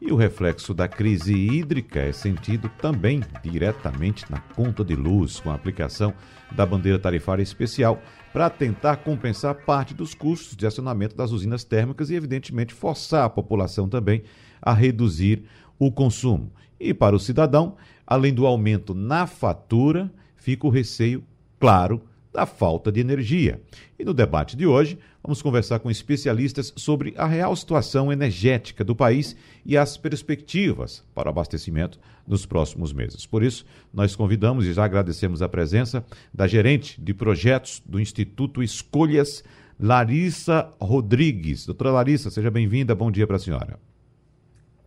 [0.00, 5.50] E o reflexo da crise hídrica é sentido também diretamente na conta de luz, com
[5.50, 6.14] a aplicação
[6.52, 8.00] da bandeira tarifária especial
[8.32, 13.30] para tentar compensar parte dos custos de acionamento das usinas térmicas e, evidentemente, forçar a
[13.30, 14.22] população também
[14.60, 15.44] a reduzir
[15.78, 16.50] o consumo.
[16.80, 17.76] E para o cidadão,
[18.06, 21.22] além do aumento na fatura, fica o receio,
[21.60, 22.02] claro,
[22.34, 23.62] da falta de energia.
[23.96, 28.96] E no debate de hoje, vamos conversar com especialistas sobre a real situação energética do
[28.96, 33.24] país e as perspectivas para o abastecimento nos próximos meses.
[33.24, 38.64] Por isso, nós convidamos e já agradecemos a presença da gerente de projetos do Instituto
[38.64, 39.44] Escolhas,
[39.78, 41.64] Larissa Rodrigues.
[41.66, 42.96] Doutora Larissa, seja bem-vinda.
[42.96, 43.78] Bom dia para a senhora.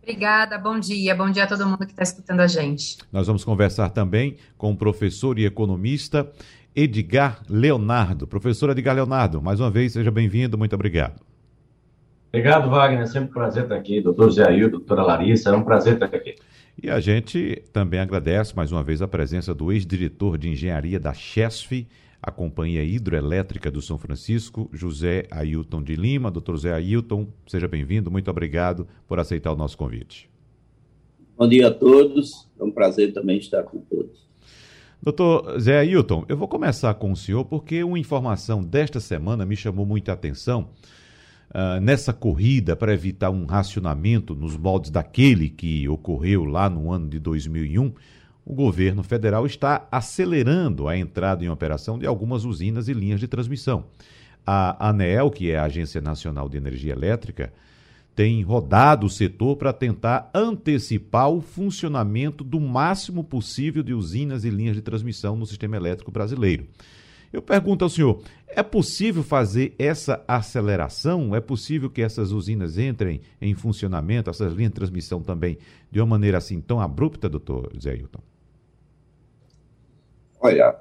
[0.02, 1.14] Obrigada, bom dia.
[1.14, 2.96] Bom dia a todo mundo que está escutando a gente.
[3.12, 6.30] Nós vamos conversar também com o professor e economista
[6.78, 8.24] Edgar Leonardo.
[8.24, 11.20] Professor Edgar Leonardo, mais uma vez, seja bem-vindo, muito obrigado.
[12.28, 13.00] Obrigado, Wagner.
[13.00, 14.00] É sempre um prazer estar aqui.
[14.00, 16.36] Doutor Zé Ailton, doutora Larissa, é um prazer estar aqui.
[16.80, 21.12] E a gente também agradece mais uma vez a presença do ex-diretor de engenharia da
[21.12, 21.88] CHESF,
[22.22, 26.30] a Companhia Hidroelétrica do São Francisco, José Ailton de Lima.
[26.30, 30.30] Doutor Zé Ailton, seja bem-vindo, muito obrigado por aceitar o nosso convite.
[31.36, 34.27] Bom dia a todos, é um prazer também estar com todos.
[35.00, 39.54] Doutor Zé Ailton, eu vou começar com o senhor porque uma informação desta semana me
[39.54, 40.70] chamou muita atenção.
[41.50, 47.08] Uh, nessa corrida para evitar um racionamento nos moldes daquele que ocorreu lá no ano
[47.08, 47.92] de 2001,
[48.44, 53.28] o governo federal está acelerando a entrada em operação de algumas usinas e linhas de
[53.28, 53.84] transmissão.
[54.44, 57.52] A ANEEL, que é a Agência Nacional de Energia Elétrica,
[58.18, 64.50] tem rodado o setor para tentar antecipar o funcionamento do máximo possível de usinas e
[64.50, 66.66] linhas de transmissão no sistema elétrico brasileiro.
[67.32, 71.32] Eu pergunto ao senhor: é possível fazer essa aceleração?
[71.32, 75.56] É possível que essas usinas entrem em funcionamento, essas linhas de transmissão também,
[75.88, 78.22] de uma maneira assim tão abrupta, doutor Zé Hilton?
[80.40, 80.76] Olha,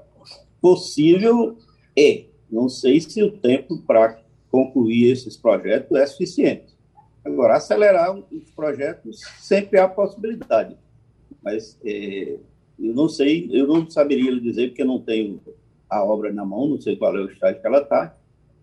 [0.59, 1.55] possível
[1.95, 2.25] é.
[2.51, 4.19] Não sei se o tempo para
[4.49, 6.76] concluir esses projetos é suficiente.
[7.27, 10.77] Agora, acelerar os projetos sempre há possibilidade,
[11.43, 12.37] mas é,
[12.79, 15.41] eu não sei, eu não saberia lhe dizer, porque eu não tenho
[15.89, 18.15] a obra na mão, não sei qual é o estágio que ela está,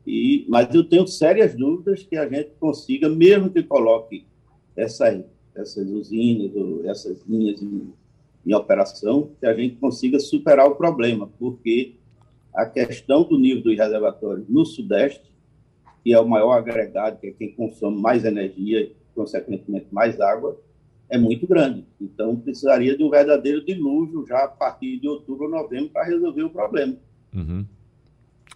[0.06, 4.24] e, mas eu tenho sérias dúvidas que a gente consiga, mesmo que coloque
[4.74, 5.22] essa,
[5.54, 6.50] essas usinas,
[6.86, 7.92] essas linhas em,
[8.47, 11.97] em operação, que a gente consiga superar o problema, porque
[12.54, 15.34] a questão do nível dos reservatórios no Sudeste
[16.04, 20.60] que é o maior agregado, que é quem consome mais energia e, consequentemente, mais água,
[21.09, 21.87] é muito grande.
[21.98, 26.42] Então, precisaria de um verdadeiro dilúvio já a partir de outubro ou novembro para resolver
[26.42, 26.94] o problema.
[27.34, 27.65] Uhum.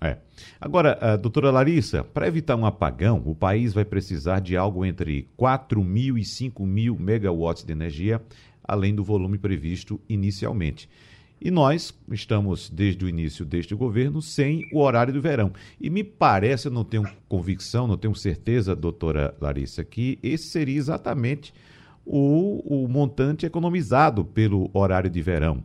[0.00, 0.18] É.
[0.60, 5.26] Agora, uh, doutora Larissa, para evitar um apagão, o país vai precisar de algo entre
[5.36, 8.20] 4 mil e 5 mil megawatts de energia,
[8.62, 10.88] além do volume previsto inicialmente.
[11.40, 15.52] E nós estamos, desde o início deste governo, sem o horário do verão.
[15.80, 20.76] E me parece, eu não tenho convicção, não tenho certeza, doutora Larissa, que esse seria
[20.76, 21.54] exatamente
[22.04, 25.64] o, o montante economizado pelo horário de verão.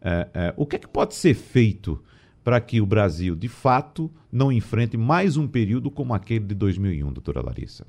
[0.00, 2.02] É, é, o que é que pode ser feito
[2.42, 7.12] para que o Brasil, de fato, não enfrente mais um período como aquele de 2001,
[7.12, 7.86] doutora Larissa?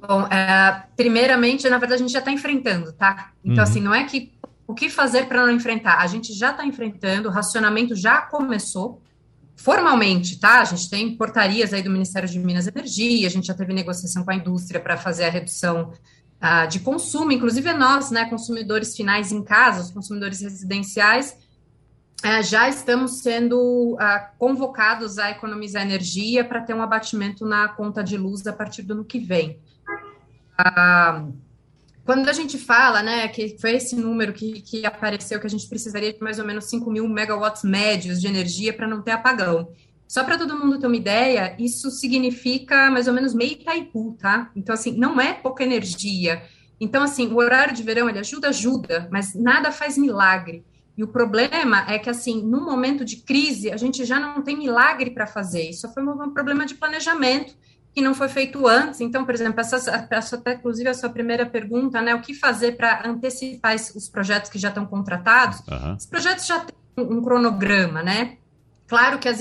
[0.00, 3.32] Bom, é, primeiramente, na verdade, a gente já está enfrentando, tá?
[3.44, 3.62] Então, uhum.
[3.62, 4.32] assim, não é que
[4.70, 5.98] o que fazer para não enfrentar?
[5.98, 9.02] A gente já está enfrentando, o racionamento já começou
[9.56, 10.60] formalmente, tá?
[10.60, 13.72] A gente tem portarias aí do Ministério de Minas e Energia, a gente já teve
[13.72, 15.92] negociação com a indústria para fazer a redução
[16.40, 21.36] uh, de consumo, inclusive nós, né, consumidores finais em casa, os consumidores residenciais,
[22.24, 23.98] uh, já estamos sendo uh,
[24.38, 28.92] convocados a economizar energia para ter um abatimento na conta de luz a partir do
[28.94, 29.58] ano que vem.
[32.04, 35.68] Quando a gente fala, né, que foi esse número que, que apareceu, que a gente
[35.68, 39.70] precisaria de mais ou menos 5 mil megawatts médios de energia para não ter apagão.
[40.08, 44.50] Só para todo mundo ter uma ideia, isso significa mais ou menos meio Itaipu, tá?
[44.56, 46.42] Então, assim, não é pouca energia.
[46.80, 50.64] Então, assim, o horário de verão, ele ajuda, ajuda, mas nada faz milagre.
[50.96, 54.56] E o problema é que, assim, no momento de crise, a gente já não tem
[54.56, 55.70] milagre para fazer.
[55.70, 57.54] Isso foi um problema de planejamento
[57.94, 59.00] que não foi feito antes.
[59.00, 62.14] Então, por exemplo, essa, essa até inclusive a sua primeira pergunta, né?
[62.14, 65.60] O que fazer para antecipar os projetos que já estão contratados?
[65.68, 65.94] Uhum.
[65.94, 68.36] Os projetos já têm um cronograma, né?
[68.86, 69.38] Claro que as,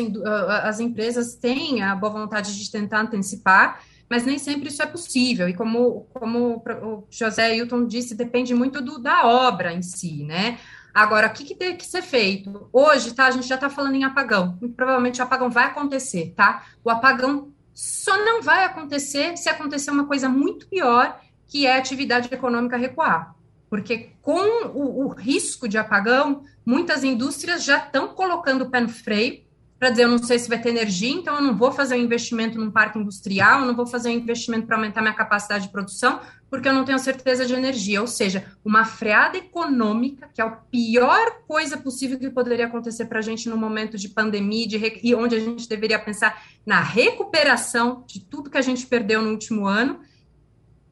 [0.64, 5.50] as empresas têm a boa vontade de tentar antecipar, mas nem sempre isso é possível.
[5.50, 10.60] E como, como o José Hilton disse, depende muito do, da obra em si, né?
[10.94, 12.68] Agora, o que, que tem que ser feito?
[12.74, 13.28] Hoje, tá?
[13.28, 14.58] A gente já está falando em apagão.
[14.60, 16.64] Muito provavelmente o apagão vai acontecer, tá?
[16.84, 21.78] O apagão só não vai acontecer se acontecer uma coisa muito pior, que é a
[21.78, 23.36] atividade econômica recuar.
[23.70, 28.90] Porque com o, o risco de apagão, muitas indústrias já estão colocando o pé no
[28.90, 29.44] freio
[29.80, 32.00] para dizer, eu não sei se vai ter energia, então eu não vou fazer um
[32.00, 35.72] investimento num parque industrial, eu não vou fazer um investimento para aumentar minha capacidade de
[35.72, 38.02] produção, porque eu não tenho certeza de energia.
[38.02, 43.20] Ou seja, uma freada econômica, que é a pior coisa possível que poderia acontecer para
[43.20, 48.04] a gente no momento de pandemia de, e onde a gente deveria pensar na recuperação
[48.06, 50.02] de tudo que a gente perdeu no último ano.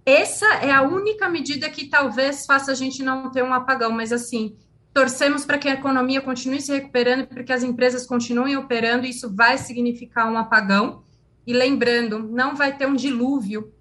[0.05, 4.13] Essa é a única medida que talvez faça a gente não ter um apagão, mas
[4.13, 4.55] assim,
[4.97, 9.11] Torcemos para que a economia continue se recuperando, para que as empresas continuem operando, e
[9.11, 11.03] isso vai significar um apagão.
[11.45, 13.71] E lembrando, não vai ter um dilúvio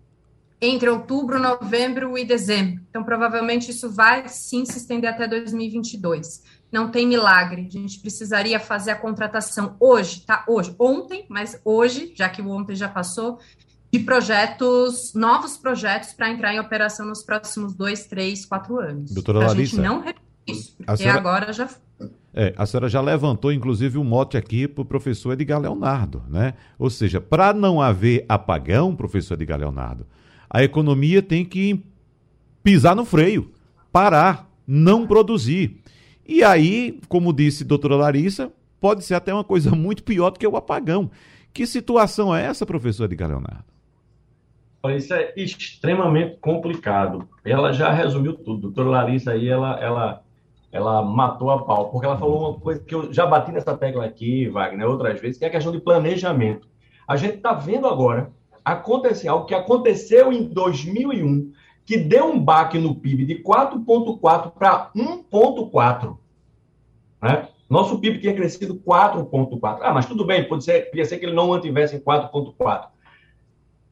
[0.61, 2.83] entre outubro, novembro e dezembro.
[2.91, 6.43] Então, provavelmente, isso vai sim se estender até 2022.
[6.71, 7.67] Não tem milagre.
[7.67, 10.45] A gente precisaria fazer a contratação hoje, tá?
[10.47, 13.39] Hoje, ontem, mas hoje, já que o ontem já passou,
[13.91, 19.13] de projetos, novos projetos para entrar em operação nos próximos dois, três, quatro anos.
[19.13, 19.55] Doutora Larissa.
[19.55, 20.03] A gente não
[20.47, 21.69] isso, porque senhora, agora já.
[22.33, 26.55] É, a senhora já levantou, inclusive, um mote aqui para o professor Edgar Leonardo, né?
[26.79, 30.07] Ou seja, para não haver apagão, professor Edgar Leonardo,
[30.49, 31.83] a economia tem que
[32.63, 33.51] pisar no freio,
[33.91, 35.81] parar, não produzir.
[36.27, 40.39] E aí, como disse a doutora Larissa, pode ser até uma coisa muito pior do
[40.39, 41.11] que o apagão.
[41.53, 43.65] Que situação é essa, professor Edgar Leonardo?
[44.95, 47.29] Isso é extremamente complicado.
[47.45, 48.63] Ela já resumiu tudo.
[48.63, 50.23] Doutora Larissa aí, ela, ela
[50.71, 54.05] ela matou a pau, porque ela falou uma coisa que eu já bati nessa tecla
[54.05, 56.69] aqui, Wagner, outras vezes, que é a questão de planejamento.
[57.07, 58.33] A gente está vendo agora
[58.65, 61.53] acontecer algo que aconteceu em 2001,
[61.85, 66.19] que deu um baque no PIB de 4,4 para 1,4.
[67.23, 67.49] Né?
[67.71, 69.79] Nosso PIB tinha crescido 4,4.
[69.83, 72.89] Ah, mas tudo bem, pode ser, podia ser que ele não mantivesse em 4,4.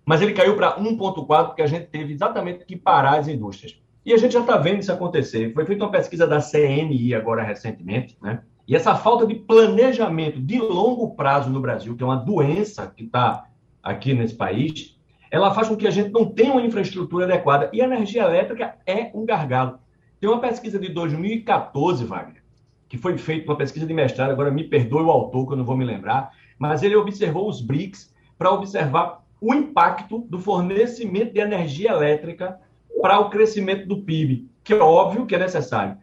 [0.05, 3.79] Mas ele caiu para 1,4 porque a gente teve exatamente que parar as indústrias.
[4.05, 5.53] E a gente já está vendo isso acontecer.
[5.55, 8.43] Foi feita uma pesquisa da CNI agora recentemente, né?
[8.67, 13.05] E essa falta de planejamento de longo prazo no Brasil, que é uma doença que
[13.05, 13.47] está
[13.83, 14.99] aqui nesse país,
[15.31, 17.69] ela faz com que a gente não tenha uma infraestrutura adequada.
[17.73, 19.79] E a energia elétrica é um gargalo.
[20.21, 22.43] Tem uma pesquisa de 2014, Wagner,
[22.89, 25.65] que foi feita, uma pesquisa de mestrado, agora me perdoe o autor, que eu não
[25.65, 31.41] vou me lembrar, mas ele observou os BRICS para observar o impacto do fornecimento de
[31.41, 32.59] energia elétrica
[33.01, 35.97] para o crescimento do PIB, que é óbvio que é necessário.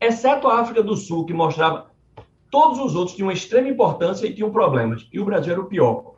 [0.00, 1.90] Exceto a África do Sul, que mostrava
[2.50, 6.14] todos os outros tinham extrema importância e tinham problemas, e o Brasil era o pior.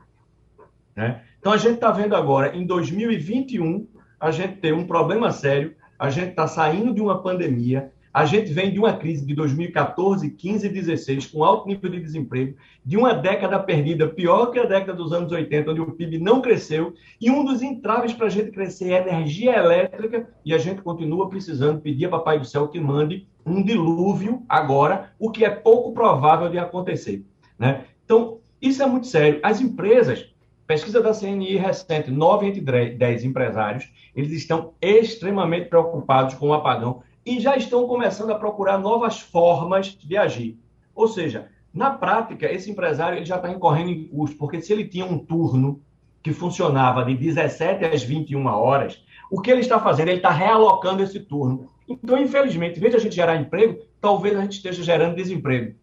[0.95, 1.23] Né?
[1.39, 3.87] Então a gente está vendo agora, em 2021,
[4.19, 8.53] a gente tem um problema sério, a gente está saindo de uma pandemia, a gente
[8.53, 12.97] vem de uma crise de 2014, 15 e 16, com alto nível de desemprego, de
[12.97, 16.95] uma década perdida, pior que a década dos anos 80, onde o PIB não cresceu,
[17.21, 21.29] e um dos entraves para a gente crescer é energia elétrica, e a gente continua
[21.29, 25.93] precisando pedir a Papai do Céu que mande um dilúvio agora, o que é pouco
[25.93, 27.25] provável de acontecer.
[27.59, 27.85] Né?
[28.05, 29.39] Então, isso é muito sério.
[29.43, 30.27] As empresas,
[30.67, 37.03] pesquisa da CNI recente, 9 entre 10 empresários, eles estão extremamente preocupados com o apagão
[37.25, 40.59] e já estão começando a procurar novas formas de agir.
[40.95, 44.85] Ou seja, na prática, esse empresário ele já está incorrendo em custo, porque se ele
[44.85, 45.81] tinha um turno
[46.23, 50.09] que funcionava de 17 às 21 horas, o que ele está fazendo?
[50.09, 51.69] Ele está realocando esse turno.
[51.89, 55.75] Então, infelizmente, em vez de a gente gerar emprego, talvez a gente esteja gerando desemprego.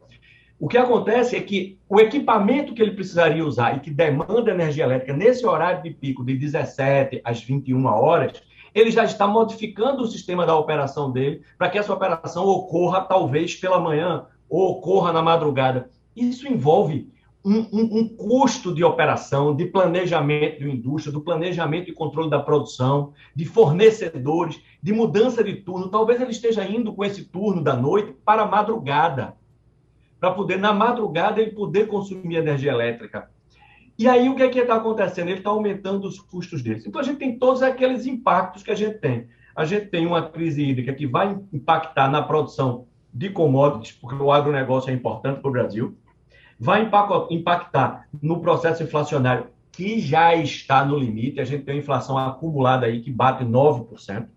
[0.59, 4.83] O que acontece é que o equipamento que ele precisaria usar e que demanda energia
[4.83, 8.41] elétrica nesse horário de pico de 17 às 21 horas,
[8.79, 13.55] ele já está modificando o sistema da operação dele para que essa operação ocorra talvez
[13.55, 15.89] pela manhã ou ocorra na madrugada.
[16.15, 17.11] Isso envolve
[17.43, 22.39] um, um, um, custo de operação, de planejamento de indústria, do planejamento e controle da
[22.39, 25.89] produção, de fornecedores, de mudança de turno.
[25.89, 29.35] Talvez ele esteja indo com esse turno da noite para a madrugada,
[30.19, 33.29] para poder, na madrugada, ele poder consumir energia elétrica.
[33.97, 35.29] E aí o que é que está acontecendo?
[35.29, 36.85] Ele está aumentando os custos deles.
[36.85, 39.27] Então a gente tem todos aqueles impactos que a gente tem.
[39.55, 44.31] A gente tem uma crise hídrica que vai impactar na produção de commodities, porque o
[44.31, 45.97] agronegócio é importante para o Brasil,
[46.59, 46.87] vai
[47.31, 52.85] impactar no processo inflacionário, que já está no limite, a gente tem uma inflação acumulada
[52.85, 54.27] aí que bate 9%.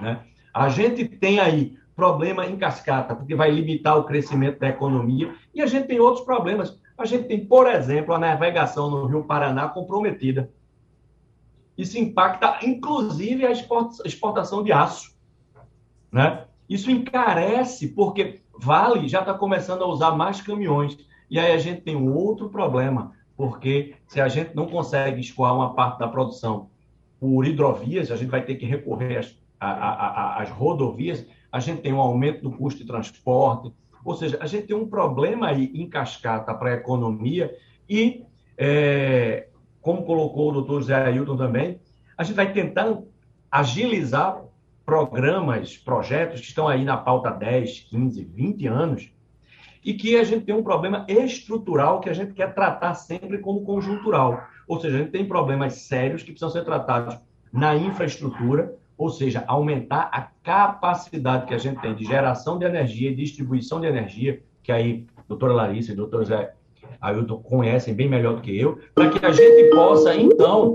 [0.00, 0.20] Né?
[0.52, 5.62] A gente tem aí problema em cascata, porque vai limitar o crescimento da economia, e
[5.62, 6.78] a gente tem outros problemas.
[6.96, 10.50] A gente tem, por exemplo, a navegação no Rio Paraná comprometida.
[11.76, 15.14] Isso impacta, inclusive, a exportação de aço.
[16.10, 16.44] Né?
[16.68, 20.96] Isso encarece, porque Vale já está começando a usar mais caminhões.
[21.30, 25.54] E aí a gente tem um outro problema, porque se a gente não consegue escoar
[25.54, 26.70] uma parte da produção
[27.20, 32.00] por hidrovias, a gente vai ter que recorrer às, às rodovias, a gente tem um
[32.00, 33.72] aumento do custo de transporte,
[34.06, 37.52] ou seja, a gente tem um problema aí em cascata para a economia
[37.90, 38.22] e,
[38.56, 39.48] é,
[39.82, 41.80] como colocou o doutor José Ailton também,
[42.16, 43.08] a gente vai tentando
[43.50, 44.40] agilizar
[44.84, 49.10] programas, projetos que estão aí na pauta 10, 15, 20 anos,
[49.84, 53.64] e que a gente tem um problema estrutural que a gente quer tratar sempre como
[53.64, 54.40] conjuntural.
[54.68, 57.18] Ou seja, a gente tem problemas sérios que precisam ser tratados
[57.52, 63.10] na infraestrutura, ou seja, aumentar a capacidade que a gente tem de geração de energia
[63.10, 66.54] e distribuição de energia, que aí a doutora Larissa e o doutor Zé
[67.00, 70.72] Ailton conhecem bem melhor do que eu, para que a gente possa, então,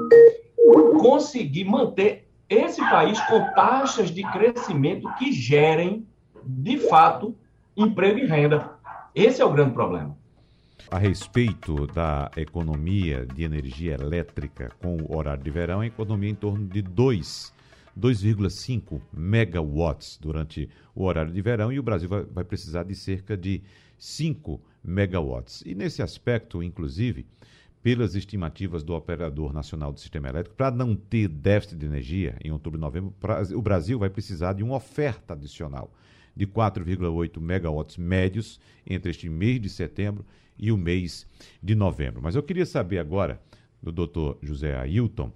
[1.00, 6.06] conseguir manter esse país com taxas de crescimento que gerem,
[6.46, 7.36] de fato,
[7.76, 8.70] emprego e renda.
[9.16, 10.16] Esse é o grande problema.
[10.90, 16.36] A respeito da economia de energia elétrica com o horário de verão, a economia em
[16.36, 17.54] torno de 2
[17.98, 23.36] 2,5 megawatts durante o horário de verão e o Brasil vai, vai, precisar de cerca
[23.38, 23.62] de
[23.98, 25.64] 5 megawatts.
[25.66, 27.26] E nesse aspecto, inclusive,
[27.84, 32.52] pelas estimativas do Operador Nacional do Sistema Elétrico, para não ter déficit de energia em
[32.52, 33.14] outubro e novembro,
[33.56, 35.92] o Brasil vai precisar de uma oferta adicional
[36.36, 40.26] de 4,8 megawatts médios entre este mês de setembro
[40.58, 41.28] e o mês
[41.62, 42.22] de novembro.
[42.22, 43.42] Mas eu queria saber agora
[43.82, 45.32] do doutor José Ailton,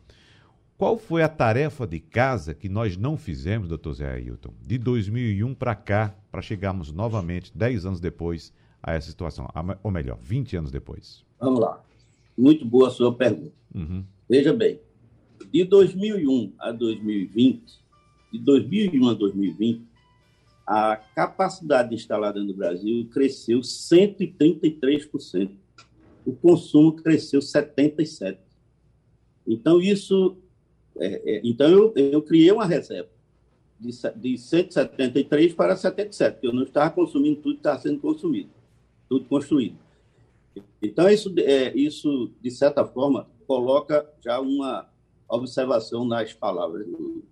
[0.77, 5.53] qual foi a tarefa de casa que nós não fizemos, doutor Zé Ailton, de 2001
[5.53, 8.53] para cá, para chegarmos novamente, 10 anos depois,
[8.83, 9.47] a essa situação?
[9.81, 11.23] Ou melhor, 20 anos depois?
[11.39, 11.81] Vamos lá.
[12.37, 13.53] Muito boa a sua pergunta.
[13.73, 14.03] Uhum.
[14.29, 14.79] Veja bem,
[15.51, 17.63] de 2001 a 2020,
[18.33, 19.81] de 2001 a 2020,
[20.67, 25.51] a capacidade instalada no Brasil cresceu 133%.
[26.25, 28.37] O consumo cresceu 77%.
[29.47, 30.37] Então, isso.
[30.97, 33.09] É, é, então, eu, eu criei uma reserva
[33.79, 38.49] de, de 173 para 77, porque eu não estava consumindo tudo que estava sendo consumido,
[39.09, 39.77] tudo construído.
[40.81, 44.89] Então, isso, é, isso, de certa forma, coloca já uma
[45.27, 47.23] observação nas palavras do,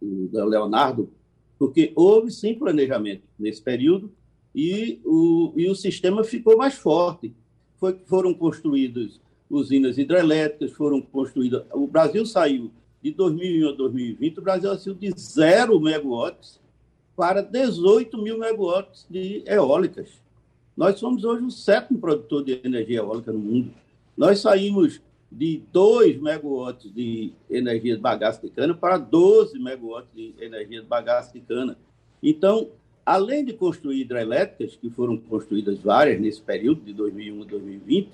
[0.00, 1.10] do Leonardo,
[1.58, 4.12] porque houve sim planejamento nesse período
[4.54, 7.34] e o, e o sistema ficou mais forte.
[7.78, 11.64] Foi, foram construídas usinas hidrelétricas, foram construídas.
[11.72, 12.70] O Brasil saiu
[13.02, 16.60] de 2001 a 2020, o Brasil saiu de zero megawatts
[17.16, 20.10] para 18 mil megawatts de eólicas.
[20.76, 23.70] Nós somos hoje o sétimo produtor de energia eólica no mundo.
[24.16, 30.34] Nós saímos de 2 megawatts de energia de bagaço de cana para 12 megawatts de
[30.40, 31.76] energia de bagaço de cana.
[32.22, 32.68] Então,
[33.04, 38.08] além de construir hidrelétricas, que foram construídas várias nesse período de 2001 a 2020,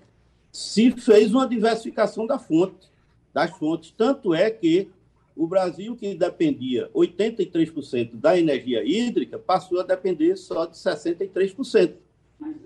[0.52, 2.88] se fez uma diversificação da fonte,
[3.36, 3.90] das fontes.
[3.94, 4.88] Tanto é que
[5.36, 11.96] o Brasil, que dependia 83% da energia hídrica, passou a depender só de 63%.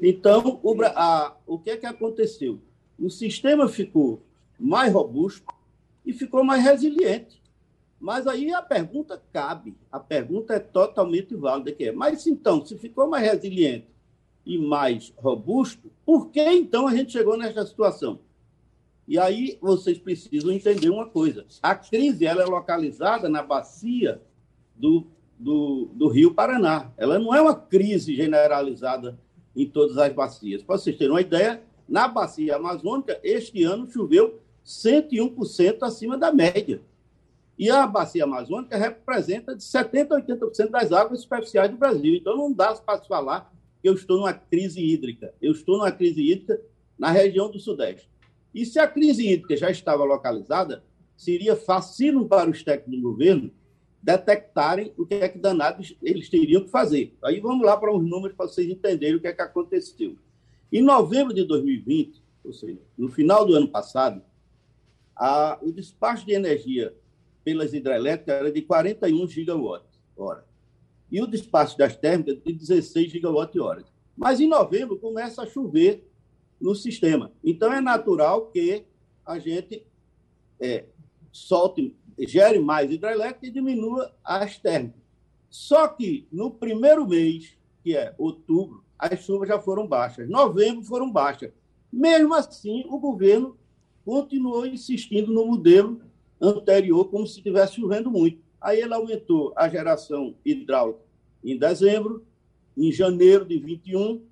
[0.01, 2.61] Então, o, a, o que é que aconteceu?
[2.97, 4.23] O sistema ficou
[4.57, 5.53] mais robusto
[6.07, 7.43] e ficou mais resiliente.
[7.99, 12.79] Mas aí a pergunta cabe, a pergunta é totalmente válida, que é, mas então, se
[12.79, 13.89] ficou mais resiliente
[14.47, 18.21] e mais robusto, por que então a gente chegou nessa situação?
[19.11, 21.45] E aí vocês precisam entender uma coisa.
[21.61, 24.23] A crise ela é localizada na bacia
[24.77, 25.05] do,
[25.37, 26.93] do, do Rio Paraná.
[26.97, 29.19] Ela não é uma crise generalizada
[29.57, 30.63] em todas as bacias.
[30.63, 36.81] Para vocês terem uma ideia, na bacia amazônica, este ano choveu 101% acima da média.
[37.59, 42.15] E a bacia amazônica representa de 70% a 80% das águas superficiais do Brasil.
[42.15, 43.53] Então, não dá para falar
[43.83, 45.35] que eu estou numa crise hídrica.
[45.43, 46.61] Eu estou numa crise hídrica
[46.97, 48.09] na região do Sudeste.
[48.55, 50.85] E se a crise hídrica já estava localizada,
[51.17, 53.51] seria fácil para os técnicos do governo
[54.03, 57.15] detectarem o que é que danados eles teriam que fazer.
[57.23, 60.17] Aí vamos lá para os números para vocês entenderem o que é que aconteceu.
[60.73, 64.23] Em novembro de 2020, ou seja, no final do ano passado,
[65.15, 66.95] a, o despacho de energia
[67.45, 70.47] pelas hidrelétricas era de 41 gigawatt-hora.
[71.11, 73.85] E o despacho das térmicas de 16 gigawatt-hora.
[74.17, 76.10] Mas em novembro começa a chover
[76.61, 77.33] no sistema.
[77.43, 78.85] Então é natural que
[79.25, 79.85] a gente
[80.61, 80.85] é,
[81.33, 85.01] solte, gere mais hidrelétrica e diminua as térmicas.
[85.49, 90.29] Só que no primeiro mês, que é outubro, as chuvas já foram baixas.
[90.29, 91.51] Novembro foram baixas.
[91.93, 93.57] Mesmo assim, o governo
[94.05, 96.01] continuou insistindo no modelo
[96.41, 98.41] anterior, como se estivesse chovendo muito.
[98.61, 101.01] Aí ele aumentou a geração hidráulica
[101.43, 102.25] em dezembro,
[102.77, 104.23] em janeiro de 21,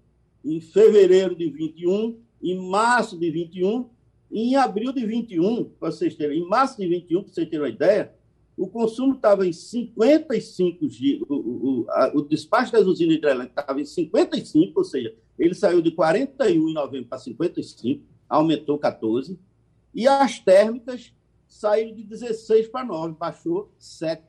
[0.49, 3.89] em fevereiro de 21, em março de 21
[4.31, 7.65] e em abril de 21, para vocês terem, em março de 21, para vocês terem
[7.65, 8.13] uma ideia,
[8.57, 13.85] o consumo estava em 55 gigas, o, o, o, despacho das usinas hidrelétricas estava em
[13.85, 19.39] 55, ou seja, ele saiu de 41 em novembro para 55, aumentou 14,
[19.95, 21.13] e as térmicas
[21.47, 24.23] saíram de 16 para 9, baixou 7.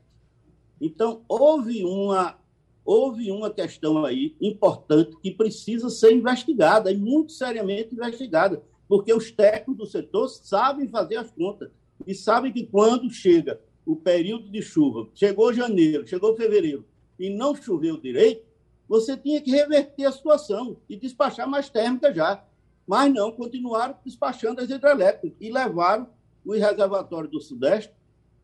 [0.80, 2.38] Então, houve uma,
[2.84, 9.30] houve uma questão aí importante que precisa ser investigada, e muito seriamente investigada, porque os
[9.30, 11.70] técnicos do setor sabem fazer as contas,
[12.06, 16.84] e sabem que quando chega o período de chuva, chegou janeiro, chegou fevereiro,
[17.18, 18.44] e não choveu direito,
[18.88, 22.44] você tinha que reverter a situação e despachar mais térmica já.
[22.84, 26.08] Mas não, continuaram despachando as hidrelétricas e levaram
[26.44, 27.92] os reservatórios do Sudeste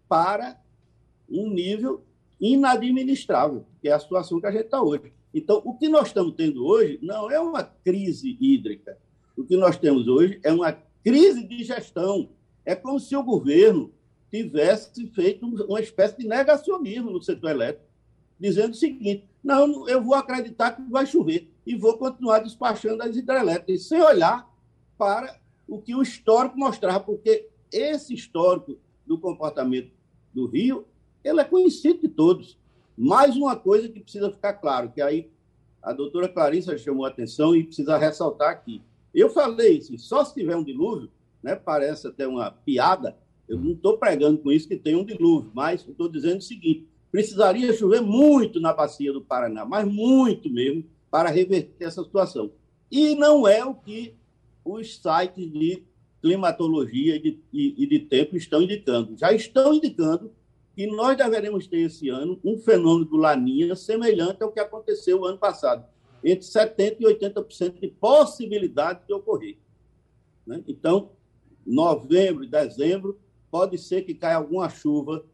[0.09, 0.61] para
[1.29, 2.05] um nível
[2.41, 5.13] inadministrável, que é a situação que a gente está hoje.
[5.33, 8.99] Então, o que nós estamos tendo hoje não é uma crise hídrica.
[9.37, 10.73] O que nós temos hoje é uma
[11.05, 12.31] crise de gestão.
[12.65, 13.93] É como se o governo
[14.31, 17.87] tivesse feito uma espécie de negacionismo no setor elétrico,
[18.39, 23.17] dizendo o seguinte: não, eu vou acreditar que vai chover e vou continuar despachando as
[23.17, 24.49] hidrelétricas, sem olhar
[24.97, 25.39] para
[25.69, 29.91] o que o histórico mostrava, porque esse histórico do comportamento
[30.33, 30.87] do Rio,
[31.27, 32.57] ele é conhecido de todos.
[32.97, 35.29] Mais uma coisa que precisa ficar claro, que aí
[35.83, 38.81] a doutora Clarissa chamou a atenção e precisa ressaltar aqui.
[39.13, 41.11] Eu falei, assim, só se tiver um dilúvio,
[41.43, 43.17] né, parece até uma piada,
[43.49, 46.87] eu não estou pregando com isso que tem um dilúvio, mas estou dizendo o seguinte:
[47.11, 52.51] precisaria chover muito na bacia do Paraná, mas muito mesmo, para reverter essa situação.
[52.91, 54.15] E não é o que
[54.65, 55.83] os sites de
[56.21, 59.17] climatologia e de, e, e de tempo estão indicando.
[59.17, 60.33] Já estão indicando
[60.77, 65.39] que nós deveremos ter esse ano um fenômeno do Laninha semelhante ao que aconteceu ano
[65.39, 65.87] passado,
[66.23, 69.57] entre 70% e 80% de possibilidade de ocorrer.
[70.47, 70.63] Né?
[70.69, 71.13] Então,
[71.67, 73.19] novembro e dezembro
[73.51, 75.25] pode ser que caia alguma chuva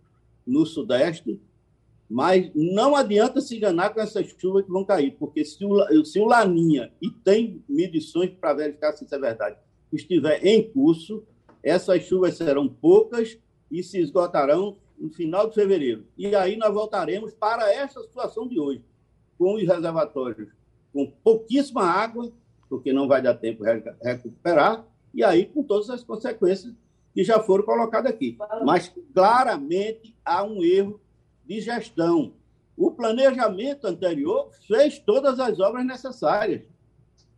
[0.47, 1.41] no Sudeste,
[2.09, 6.21] mas não adianta se enganar com essas chuvas que vão cair, porque se o, se
[6.21, 9.57] o Laninha, e tem medições para verificar se isso é verdade,
[9.93, 11.25] estiver em curso,
[11.65, 13.37] essas chuvas serão poucas
[13.71, 16.07] e se esgotarão no final de fevereiro.
[16.17, 18.85] E aí nós voltaremos para essa situação de hoje,
[19.37, 20.49] com os reservatórios
[20.93, 22.31] com pouquíssima água,
[22.69, 26.73] porque não vai dar tempo de recuperar, e aí com todas as consequências
[27.15, 28.39] que já foram colocadas aqui.
[28.65, 31.01] Mas claramente há um erro
[31.45, 32.35] de gestão.
[32.77, 36.63] O planejamento anterior fez todas as obras necessárias.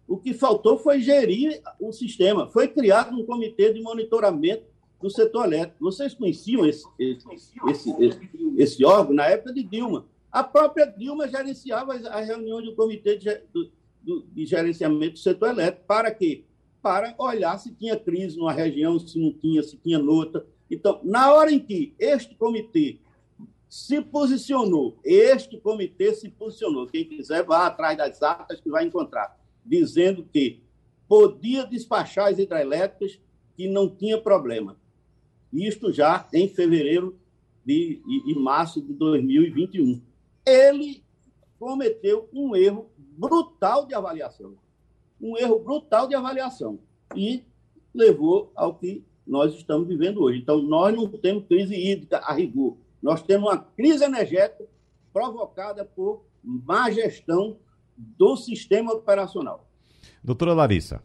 [0.06, 2.48] O que faltou foi gerir o sistema.
[2.48, 4.64] Foi criado um comitê de monitoramento
[5.04, 5.84] do setor elétrico.
[5.84, 7.26] Vocês conheciam esse, esse,
[7.68, 10.06] esse, esse, órgão na época de Dilma.
[10.32, 15.86] A própria Dilma gerenciava a reunião do comitê de, do, de gerenciamento do setor elétrico.
[15.86, 16.44] Para quê?
[16.84, 20.46] para olhar se tinha crise numa região, se não tinha, se tinha noutra.
[20.70, 22.98] Então, na hora em que este comitê
[23.70, 29.34] se posicionou, este comitê se posicionou, quem quiser vá atrás das atas que vai encontrar,
[29.64, 30.62] dizendo que
[31.08, 33.18] podia despachar as hidrelétricas
[33.56, 34.76] que não tinha problema.
[35.54, 37.16] Isto já em fevereiro
[37.64, 40.02] de, e, e março de 2021.
[40.44, 41.02] Ele
[41.58, 44.56] cometeu um erro brutal de avaliação
[45.24, 46.78] um erro brutal de avaliação
[47.16, 47.42] e
[47.94, 50.38] levou ao que nós estamos vivendo hoje.
[50.38, 54.68] Então, nós não temos crise hídrica a rigor, nós temos uma crise energética
[55.12, 57.56] provocada por má gestão
[57.96, 59.66] do sistema operacional.
[60.22, 61.02] Doutora Larissa.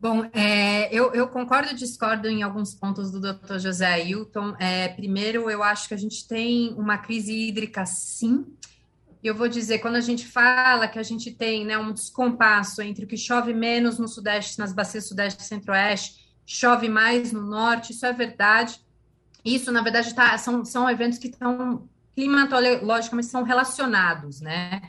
[0.00, 4.56] Bom, é, eu, eu, concordo e discordo em alguns pontos do doutor José Ailton.
[4.58, 8.46] É, primeiro, eu acho que a gente tem uma crise hídrica, sim,
[9.22, 12.80] e eu vou dizer, quando a gente fala que a gente tem né, um descompasso
[12.80, 17.42] entre o que chove menos no Sudeste, nas bacias Sudeste e Centro-Oeste, chove mais no
[17.42, 18.80] Norte, isso é verdade.
[19.44, 24.80] Isso, na verdade, tá, são, são eventos que estão climatologicamente são relacionados, né?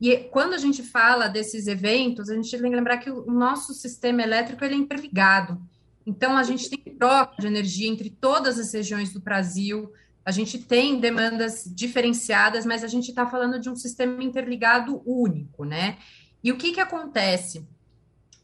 [0.00, 3.74] E quando a gente fala desses eventos, a gente tem que lembrar que o nosso
[3.74, 5.60] sistema elétrico ele é interligado.
[6.06, 9.92] Então, a gente tem troca de energia entre todas as regiões do Brasil,
[10.24, 15.64] a gente tem demandas diferenciadas, mas a gente está falando de um sistema interligado único,
[15.64, 15.98] né?
[16.44, 17.66] E o que, que acontece?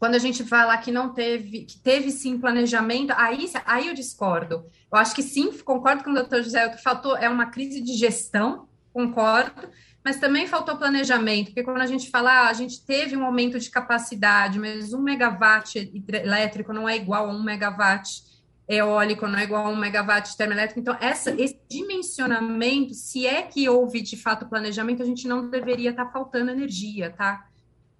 [0.05, 4.65] quando a gente fala que não teve, que teve sim planejamento, aí, aí eu discordo.
[4.91, 7.81] Eu acho que sim, concordo com o doutor José, o que faltou é uma crise
[7.81, 9.67] de gestão, concordo,
[10.01, 13.59] mas também faltou planejamento, porque quando a gente fala, ah, a gente teve um aumento
[13.59, 18.23] de capacidade, mas um megawatt elétrico não é igual a um megawatt
[18.69, 20.79] eólico, não é igual a um megawatt termoelétrico.
[20.79, 25.89] Então, essa, esse dimensionamento, se é que houve de fato planejamento, a gente não deveria
[25.89, 27.47] estar tá faltando energia, tá?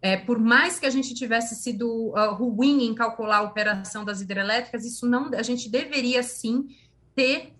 [0.01, 4.21] É, por mais que a gente tivesse sido uh, ruim em calcular a operação das
[4.21, 6.67] hidrelétricas, isso não, a gente deveria sim
[7.15, 7.54] ter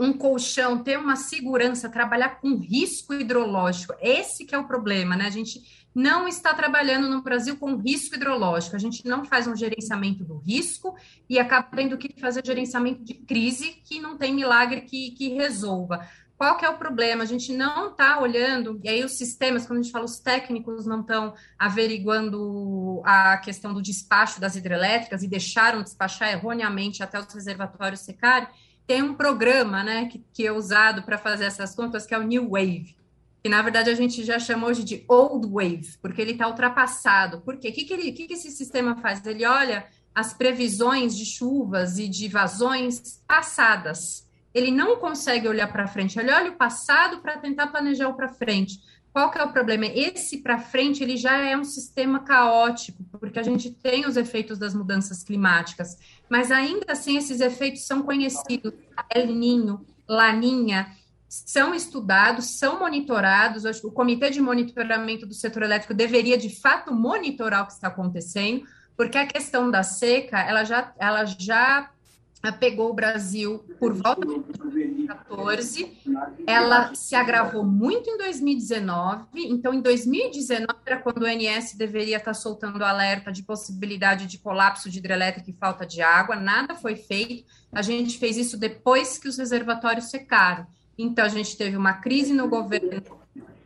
[0.00, 3.94] um colchão, ter uma segurança, trabalhar com risco hidrológico.
[4.00, 5.26] Esse que é o problema, né?
[5.26, 5.62] A gente
[5.94, 8.74] não está trabalhando no Brasil com risco hidrológico.
[8.74, 10.96] A gente não faz um gerenciamento do risco
[11.28, 16.08] e acaba tendo que fazer gerenciamento de crise que não tem milagre que, que resolva.
[16.36, 17.22] Qual que é o problema?
[17.22, 20.86] A gente não está olhando, e aí os sistemas, quando a gente fala os técnicos
[20.86, 27.32] não estão averiguando a questão do despacho das hidrelétricas e deixaram despachar erroneamente até os
[27.32, 28.48] reservatórios secarem,
[28.86, 32.22] tem um programa né, que, que é usado para fazer essas contas, que é o
[32.22, 32.96] New Wave,
[33.42, 37.40] que na verdade a gente já chamou hoje de Old Wave, porque ele está ultrapassado.
[37.40, 37.68] Por quê?
[37.68, 39.24] O que, que, ele, que, que esse sistema faz?
[39.26, 45.86] Ele olha as previsões de chuvas e de vazões passadas ele não consegue olhar para
[45.86, 48.80] frente, ele olha o passado para tentar planejar o para frente.
[49.12, 49.84] Qual que é o problema?
[49.86, 54.58] Esse para frente ele já é um sistema caótico, porque a gente tem os efeitos
[54.58, 55.98] das mudanças climáticas,
[56.30, 58.72] mas ainda assim esses efeitos são conhecidos.
[59.14, 60.96] El Ninho, Laninha,
[61.28, 63.64] são estudados, são monitorados.
[63.84, 68.64] O comitê de monitoramento do setor elétrico deveria de fato monitorar o que está acontecendo,
[68.96, 71.90] porque a questão da seca ela já, ela já
[72.50, 75.98] pegou o Brasil por volta de 2014,
[76.44, 82.34] ela se agravou muito em 2019, então em 2019 era quando o ONS deveria estar
[82.34, 87.44] soltando alerta de possibilidade de colapso de hidrelétrica e falta de água, nada foi feito,
[87.70, 90.66] a gente fez isso depois que os reservatórios secaram,
[90.98, 93.02] então a gente teve uma crise no governo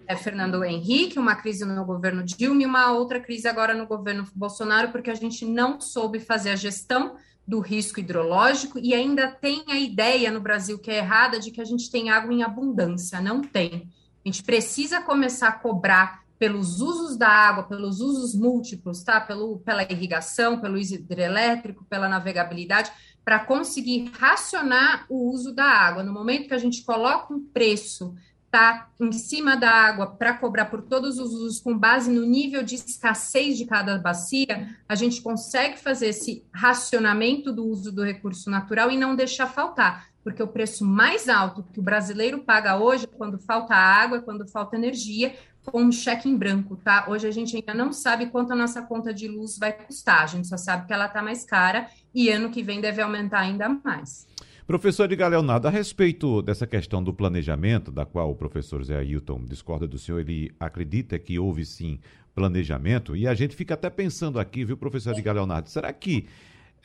[0.06, 4.26] é, Fernando Henrique, uma crise no governo Dilma e uma outra crise agora no governo
[4.34, 9.64] Bolsonaro, porque a gente não soube fazer a gestão do risco hidrológico e ainda tem
[9.68, 13.20] a ideia no Brasil que é errada de que a gente tem água em abundância.
[13.20, 13.88] Não tem.
[14.24, 19.20] A gente precisa começar a cobrar pelos usos da água, pelos usos múltiplos, tá?
[19.20, 22.90] Pelo, pela irrigação, pelo hidrelétrico, pela navegabilidade,
[23.24, 26.02] para conseguir racionar o uso da água.
[26.02, 28.14] No momento que a gente coloca um preço
[28.50, 32.62] tá em cima da água para cobrar por todos os usos com base no nível
[32.62, 38.50] de escassez de cada bacia, a gente consegue fazer esse racionamento do uso do recurso
[38.50, 43.04] natural e não deixar faltar, porque o preço mais alto que o brasileiro paga hoje,
[43.04, 47.06] é quando falta água, quando falta energia, com um cheque em branco, tá?
[47.09, 50.26] Hoje a gente ainda não sabe quanto a nossa conta de luz vai custar, a
[50.26, 53.68] gente só sabe que ela está mais cara e ano que vem deve aumentar ainda
[53.68, 54.26] mais.
[54.66, 59.44] Professor Edgar Leonardo, a respeito dessa questão do planejamento, da qual o professor Zé Ailton
[59.44, 62.00] discorda do senhor, ele acredita que houve sim
[62.35, 66.26] planejamento, e a gente fica até pensando aqui, viu, professor Edgar Leonardo, será que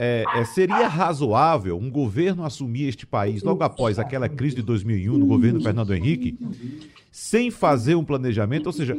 [0.03, 5.15] é, é, seria razoável um governo assumir este país logo após aquela crise de 2001
[5.15, 6.39] no governo Fernando Henrique,
[7.11, 8.65] sem fazer um planejamento?
[8.65, 8.97] Ou seja,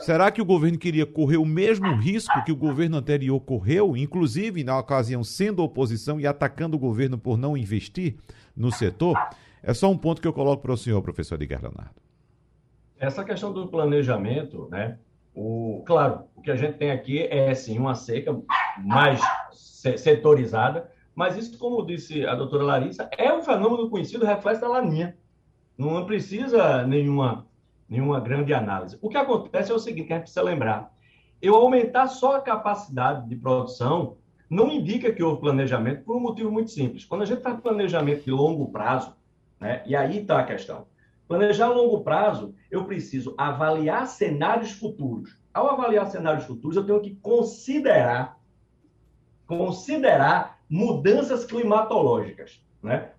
[0.00, 4.62] será que o governo queria correr o mesmo risco que o governo anterior correu, inclusive
[4.62, 8.16] na ocasião sendo oposição e atacando o governo por não investir
[8.54, 9.16] no setor?
[9.62, 11.94] É só um ponto que eu coloco para o senhor, professor Edgar Leonardo.
[12.98, 14.98] Essa questão do planejamento, né?
[15.34, 18.38] O, claro, o que a gente tem aqui é sim uma seca
[18.84, 19.18] mais
[19.96, 25.16] setorizada, mas isso, como disse a doutora Larissa, é um fenômeno conhecido, reflexo da laninha.
[25.76, 27.46] Não precisa nenhuma,
[27.88, 28.98] nenhuma grande análise.
[29.00, 30.92] O que acontece é o seguinte, a gente precisa lembrar.
[31.40, 34.16] Eu aumentar só a capacidade de produção
[34.48, 37.04] não indica que houve planejamento por um motivo muito simples.
[37.04, 39.14] Quando a gente faz planejamento de longo prazo,
[39.58, 40.86] né, e aí está a questão.
[41.26, 45.38] Planejar a longo prazo, eu preciso avaliar cenários futuros.
[45.52, 48.38] Ao avaliar cenários futuros, eu tenho que considerar
[49.58, 52.62] considerar mudanças climatológicas.
[52.82, 53.10] Né?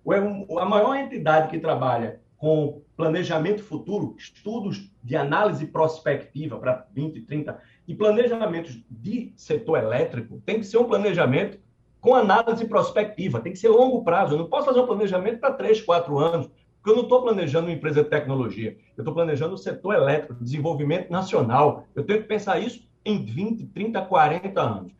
[0.58, 7.58] A maior entidade que trabalha com planejamento futuro, estudos de análise prospectiva para 20, 30
[7.88, 11.58] e planejamentos de setor elétrico, tem que ser um planejamento
[12.00, 14.34] com análise prospectiva, tem que ser longo prazo.
[14.34, 17.66] Eu não posso fazer um planejamento para 3, 4 anos, porque eu não estou planejando
[17.66, 21.86] uma empresa de tecnologia, eu estou planejando o setor elétrico, desenvolvimento nacional.
[21.94, 24.92] Eu tenho que pensar isso em 20, 30, 40 anos.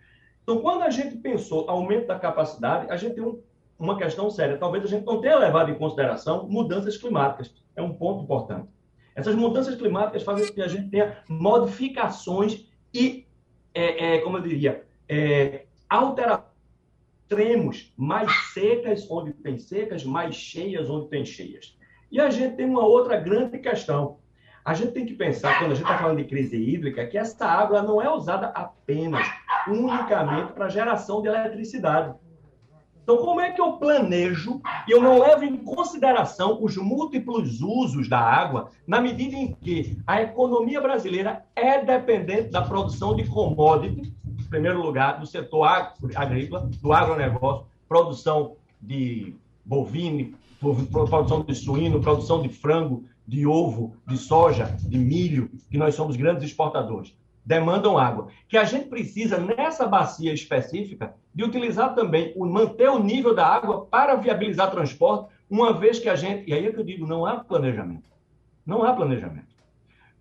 [0.44, 3.42] Então, quando a gente pensou aumento da capacidade, a gente tem um,
[3.78, 4.58] uma questão séria.
[4.58, 7.52] Talvez a gente não tenha levado em consideração mudanças climáticas.
[7.74, 8.68] É um ponto importante.
[9.14, 13.26] Essas mudanças climáticas fazem com que a gente tenha modificações e,
[13.72, 16.44] é, é, como eu diria, é, alterações
[17.96, 21.76] mais secas onde tem secas, mais cheias onde tem cheias.
[22.12, 24.18] E a gente tem uma outra grande questão.
[24.64, 27.44] A gente tem que pensar, quando a gente está falando de crise hídrica, que essa
[27.44, 29.26] água não é usada apenas,
[29.68, 32.14] unicamente para geração de eletricidade.
[33.02, 38.08] Então, como é que eu planejo e eu não levo em consideração os múltiplos usos
[38.08, 44.14] da água, na medida em que a economia brasileira é dependente da produção de commodity,
[44.26, 52.40] em primeiro lugar, do setor agrícola, do agronegócio, produção de bovino, produção de suíno, produção
[52.40, 58.28] de frango, de ovo, de soja, de milho, que nós somos grandes exportadores, demandam água.
[58.48, 63.46] Que a gente precisa, nessa bacia específica, de utilizar também, o, manter o nível da
[63.46, 66.48] água para viabilizar transporte, uma vez que a gente.
[66.48, 68.08] E aí é que eu digo, não há planejamento.
[68.64, 69.54] Não há planejamento.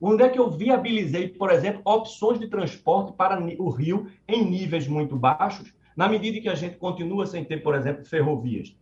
[0.02, 4.86] Onde é que eu viabilizei, por exemplo, opções de transporte para o rio em níveis
[4.86, 8.76] muito baixos, na medida que a gente continua sem ter, por exemplo, ferrovias?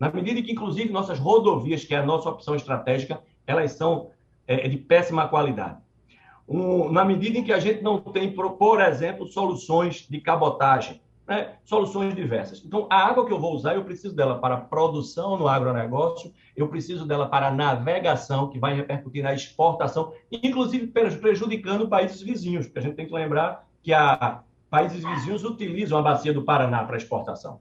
[0.00, 4.10] Na medida que, inclusive, nossas rodovias, que é a nossa opção estratégica, elas são
[4.46, 5.78] é, de péssima qualidade.
[6.48, 11.54] Um, na medida em que a gente não tem, por exemplo, soluções de cabotagem, né?
[11.64, 12.62] soluções diversas.
[12.64, 16.68] Então, a água que eu vou usar, eu preciso dela para produção no agronegócio, eu
[16.68, 22.82] preciso dela para navegação, que vai repercutir na exportação, inclusive prejudicando países vizinhos, porque a
[22.82, 27.60] gente tem que lembrar que a, países vizinhos utilizam a bacia do Paraná para exportação.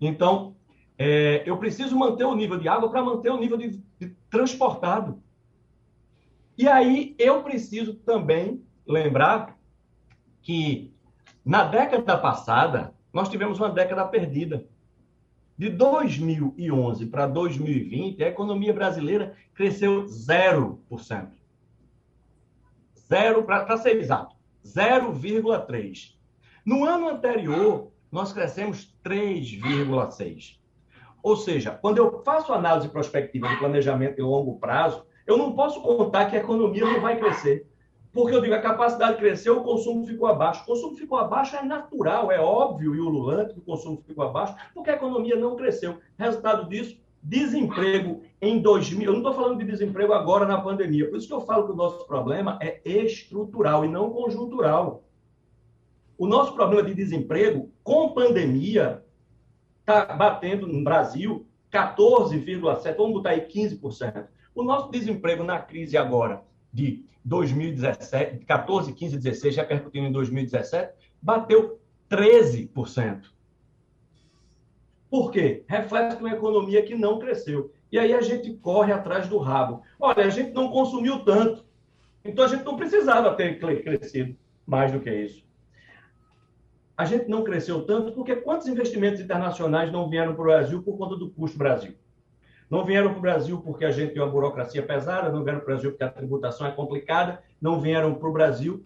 [0.00, 0.54] Então,
[0.98, 3.80] é, eu preciso manter o nível de água para manter o nível de
[4.30, 5.22] transportado.
[6.56, 9.56] E aí eu preciso também lembrar
[10.42, 10.92] que
[11.44, 14.66] na década passada nós tivemos uma década perdida.
[15.56, 21.30] De 2011 para 2020, a economia brasileira cresceu 0%.
[23.08, 26.14] Zero, para ser exato, 0,3%.
[26.64, 30.58] No ano anterior, nós crescemos 3,6%.
[31.22, 35.80] Ou seja, quando eu faço análise prospectiva de planejamento de longo prazo, eu não posso
[35.82, 37.66] contar que a economia não vai crescer.
[38.12, 40.62] Porque eu digo, a capacidade cresceu, o consumo ficou abaixo.
[40.62, 44.54] O consumo ficou abaixo é natural, é óbvio e ululante que o consumo ficou abaixo,
[44.74, 45.98] porque a economia não cresceu.
[46.16, 49.06] Resultado disso, desemprego em 2000.
[49.06, 51.08] Eu não estou falando de desemprego agora na pandemia.
[51.08, 55.04] Por isso que eu falo que o nosso problema é estrutural e não conjuntural.
[56.16, 59.04] O nosso problema de desemprego com pandemia
[59.88, 64.26] está batendo no Brasil 14,7%, vamos botar aí 15%.
[64.54, 71.80] O nosso desemprego na crise agora de 2017, 14, 15, 16, repercutindo em 2017, bateu
[72.10, 73.24] 13%.
[75.10, 75.64] Por quê?
[75.66, 77.72] Reflete uma economia que não cresceu.
[77.90, 79.82] E aí a gente corre atrás do rabo.
[79.98, 81.64] Olha, a gente não consumiu tanto.
[82.22, 85.47] Então a gente não precisava ter crescido mais do que isso.
[86.98, 90.98] A gente não cresceu tanto porque quantos investimentos internacionais não vieram para o Brasil por
[90.98, 91.94] conta do custo Brasil?
[92.68, 95.66] Não vieram para o Brasil porque a gente tem uma burocracia pesada, não vieram para
[95.66, 98.84] o Brasil porque a tributação é complicada, não vieram para o Brasil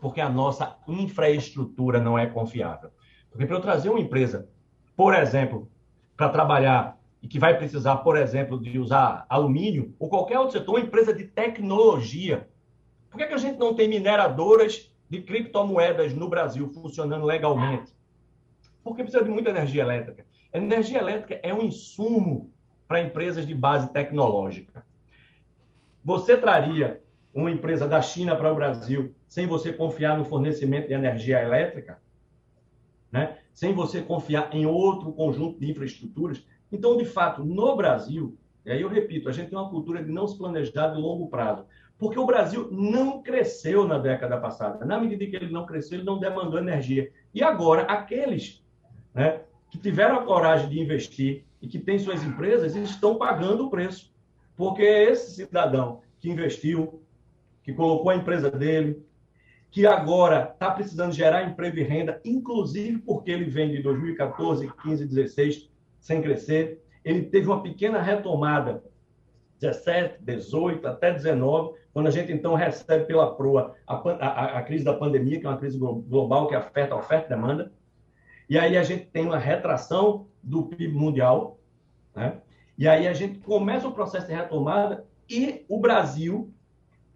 [0.00, 2.88] porque a nossa infraestrutura não é confiável.
[3.30, 4.48] Porque para eu trazer uma empresa,
[4.96, 5.68] por exemplo,
[6.16, 10.76] para trabalhar e que vai precisar, por exemplo, de usar alumínio ou qualquer outro setor,
[10.76, 12.48] uma empresa de tecnologia,
[13.10, 17.92] por que, que a gente não tem mineradoras de criptomoedas no Brasil funcionando legalmente?
[18.82, 20.24] Porque precisa de muita energia elétrica.
[20.54, 22.52] Energia elétrica é um insumo
[22.86, 24.86] para empresas de base tecnológica.
[26.04, 27.02] Você traria
[27.34, 32.00] uma empresa da China para o Brasil sem você confiar no fornecimento de energia elétrica?
[33.12, 33.38] Né?
[33.52, 36.44] Sem você confiar em outro conjunto de infraestruturas?
[36.72, 40.10] Então, de fato, no Brasil, e aí eu repito, a gente tem uma cultura de
[40.10, 41.66] não se planejar de longo prazo.
[42.00, 44.86] Porque o Brasil não cresceu na década passada.
[44.86, 47.12] Na medida que ele não cresceu, ele não demandou energia.
[47.34, 48.64] E agora, aqueles
[49.14, 53.70] né, que tiveram a coragem de investir e que têm suas empresas estão pagando o
[53.70, 54.14] preço.
[54.56, 57.02] Porque esse cidadão que investiu,
[57.62, 59.04] que colocou a empresa dele,
[59.70, 65.06] que agora está precisando gerar emprego e renda, inclusive porque ele vem de 2014, 15,
[65.06, 68.82] 16 sem crescer, ele teve uma pequena retomada,
[69.60, 74.84] 17, 18 até 19, quando a gente então recebe pela proa a, a, a crise
[74.84, 77.72] da pandemia, que é uma crise global que afeta a oferta e demanda,
[78.48, 81.58] e aí a gente tem uma retração do PIB mundial,
[82.14, 82.38] né?
[82.76, 86.52] E aí a gente começa o processo de retomada e o Brasil,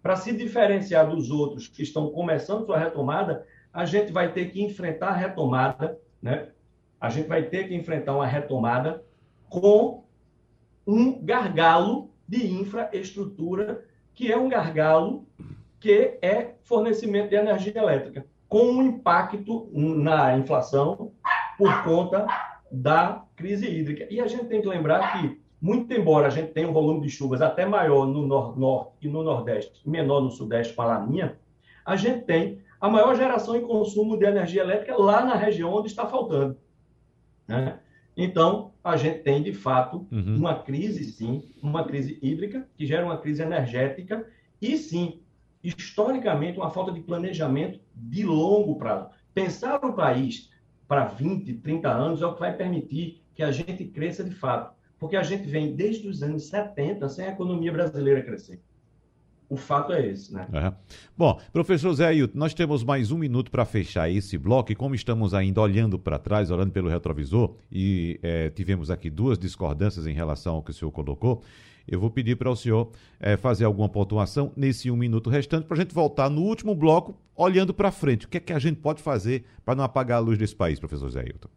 [0.01, 4.61] para se diferenciar dos outros que estão começando sua retomada, a gente vai ter que
[4.61, 6.49] enfrentar a retomada, né?
[7.01, 9.03] A gente vai ter que enfrentar uma retomada
[9.49, 10.05] com
[10.87, 13.85] um gargalo de infraestrutura,
[14.15, 15.27] que é um gargalo
[15.79, 18.25] que é fornecimento de energia elétrica.
[18.47, 21.11] com um impacto na inflação
[21.57, 22.25] por conta
[22.71, 24.07] da crise hídrica.
[24.09, 27.09] E a gente tem que lembrar que, muito embora a gente tenha um volume de
[27.09, 31.37] chuvas até maior no norte e no nordeste, menor no sudeste com a laninha,
[31.85, 35.87] a gente tem a maior geração e consumo de energia elétrica lá na região onde
[35.87, 36.57] está faltando.
[37.47, 37.79] Né?
[38.17, 40.37] Então, a gente tem, de fato, uhum.
[40.37, 44.25] uma crise, sim, uma crise hídrica, que gera uma crise energética,
[44.61, 45.21] e sim,
[45.63, 49.09] historicamente, uma falta de planejamento de longo prazo.
[49.33, 50.49] Pensar o país
[50.87, 54.73] para 20, 30 anos é o que vai permitir que a gente cresça de fato.
[54.97, 58.61] Porque a gente vem desde os anos 70 sem a economia brasileira crescer.
[59.47, 60.47] O fato é esse, né?
[60.53, 60.73] É.
[61.15, 64.95] Bom, professor Zé Ailton, nós temos mais um minuto para fechar esse bloco e como
[64.95, 70.13] estamos ainda olhando para trás, olhando pelo retrovisor e é, tivemos aqui duas discordâncias em
[70.13, 71.43] relação ao que o senhor colocou,
[71.87, 75.77] eu vou pedir para o senhor é, fazer alguma pontuação nesse um minuto restante para
[75.77, 78.25] a gente voltar no último bloco olhando para frente.
[78.25, 80.79] O que é que a gente pode fazer para não apagar a luz desse país,
[80.79, 81.49] professor Zé Ailton?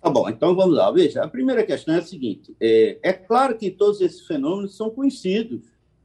[0.00, 0.90] Tá bom, então vamos lá.
[0.90, 4.88] Veja, a primeira questão é a seguinte: é, é claro que todos esses fenômenos são
[4.88, 5.60] conhecidos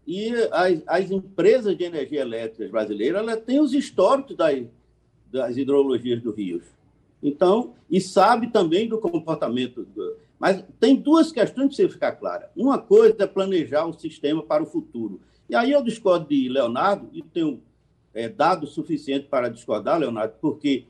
[0.07, 4.63] e as, as empresas de energia elétrica brasileiras elas têm os históricos das,
[5.31, 6.61] das hidrologias do Rio.
[7.23, 9.83] Então, e sabe também do comportamento.
[9.83, 10.17] Do...
[10.39, 12.51] Mas tem duas questões que você ficar clara.
[12.55, 15.19] Uma coisa é planejar o sistema para o futuro.
[15.49, 17.61] E aí eu discordo de Leonardo, e tenho
[18.13, 20.85] é, dado suficiente para discordar, Leonardo, porque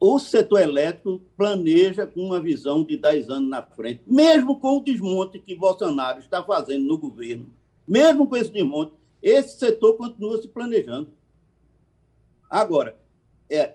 [0.00, 4.82] o setor elétrico planeja com uma visão de 10 anos na frente, mesmo com o
[4.82, 7.46] desmonte que Bolsonaro está fazendo no governo
[7.86, 11.10] mesmo com esse desmonte, esse setor continua se planejando.
[12.48, 12.96] Agora,
[13.50, 13.74] é,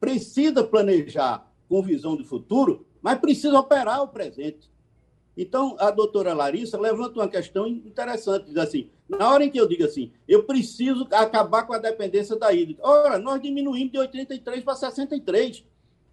[0.00, 4.70] precisa planejar com visão de futuro, mas precisa operar o presente.
[5.36, 9.68] Então, a doutora Larissa levanta uma questão interessante, diz assim, na hora em que eu
[9.68, 12.82] digo assim, eu preciso acabar com a dependência da hídrica.
[12.84, 15.64] Ora, nós diminuímos de 83 para 63.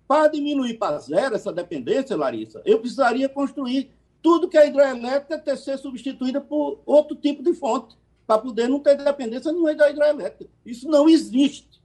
[0.08, 3.91] Para diminuir para zero essa dependência, Larissa, eu precisaria construir
[4.26, 8.80] tudo que é hidroelétrica ter ser substituída por outro tipo de fonte, para poder não
[8.80, 10.52] ter dependência nenhuma da hidroelétrica.
[10.66, 11.80] Isso não existe.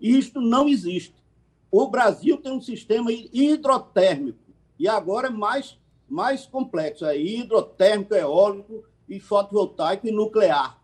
[0.00, 1.14] Isso não existe.
[1.70, 4.38] O Brasil tem um sistema hidrotérmico,
[4.78, 10.82] e agora é mais, mais complexo, é hidrotérmico, eólico, e fotovoltaico e nuclear.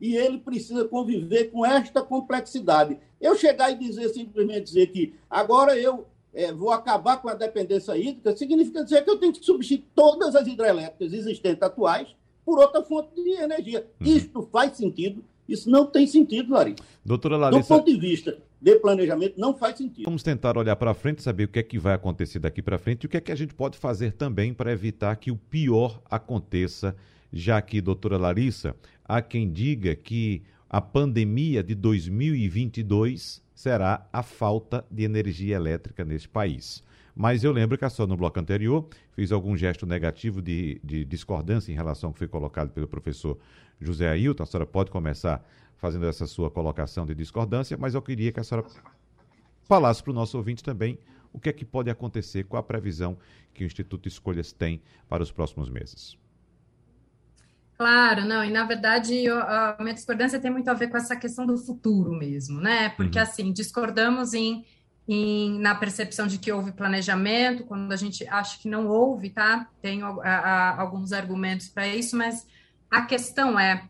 [0.00, 2.98] E ele precisa conviver com esta complexidade.
[3.20, 7.96] Eu chegar e dizer simplesmente dizer que agora eu é, vou acabar com a dependência
[7.96, 12.14] hídrica, significa dizer que eu tenho que substituir todas as hidrelétricas existentes atuais
[12.44, 13.86] por outra fonte de energia.
[14.00, 14.06] Uhum.
[14.06, 15.24] Isto faz sentido?
[15.48, 16.84] Isso não tem sentido, Larissa.
[17.04, 17.62] Doutora Larissa...
[17.62, 20.04] Do ponto de vista de planejamento, não faz sentido.
[20.04, 23.04] Vamos tentar olhar para frente, saber o que é que vai acontecer daqui para frente
[23.04, 26.00] e o que é que a gente pode fazer também para evitar que o pior
[26.08, 26.94] aconteça,
[27.32, 34.86] já que, doutora Larissa, há quem diga que a pandemia de 2022 será a falta
[34.88, 36.84] de energia elétrica neste país.
[37.12, 41.72] Mas eu lembro que senhora, no bloco anterior, fez algum gesto negativo de, de discordância
[41.72, 43.36] em relação ao que foi colocado pelo professor
[43.80, 44.44] José Ailton.
[44.44, 45.44] A senhora pode começar
[45.76, 48.64] fazendo essa sua colocação de discordância, mas eu queria que a senhora
[49.64, 50.96] falasse para o nosso ouvinte também
[51.32, 53.18] o que é que pode acontecer com a previsão
[53.52, 56.16] que o Instituto Escolhas tem para os próximos meses.
[57.80, 61.46] Claro, não, e na verdade a minha discordância tem muito a ver com essa questão
[61.46, 62.90] do futuro mesmo, né?
[62.90, 63.24] Porque uhum.
[63.24, 64.66] assim, discordamos em,
[65.08, 69.66] em, na percepção de que houve planejamento, quando a gente acha que não houve, tá?
[69.80, 72.46] Tenho a, a, alguns argumentos para isso, mas
[72.90, 73.88] a questão é,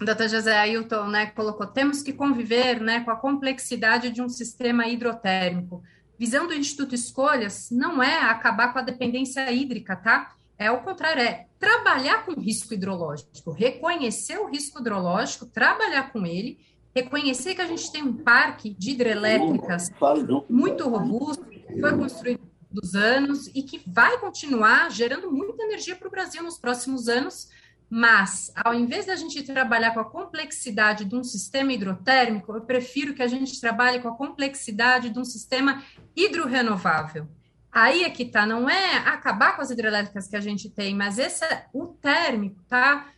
[0.00, 0.28] Dr.
[0.30, 5.82] José Ailton né, colocou, temos que conviver né, com a complexidade de um sistema hidrotérmico.
[6.18, 10.35] Visão do Instituto Escolhas não é acabar com a dependência hídrica, tá?
[10.58, 16.58] É o contrário, é trabalhar com risco hidrológico, reconhecer o risco hidrológico, trabalhar com ele,
[16.94, 19.90] reconhecer que a gente tem um parque de hidrelétricas
[20.48, 22.40] muito robusto, que foi construído
[22.70, 27.48] dos anos e que vai continuar gerando muita energia para o Brasil nos próximos anos,
[27.88, 33.14] mas ao invés da gente trabalhar com a complexidade de um sistema hidrotérmico, eu prefiro
[33.14, 35.82] que a gente trabalhe com a complexidade de um sistema
[36.14, 37.28] hidrorenovável.
[37.76, 41.18] Aí é que tá, não é acabar com as hidrelétricas que a gente tem, mas
[41.18, 43.08] esse é o térmico, tá?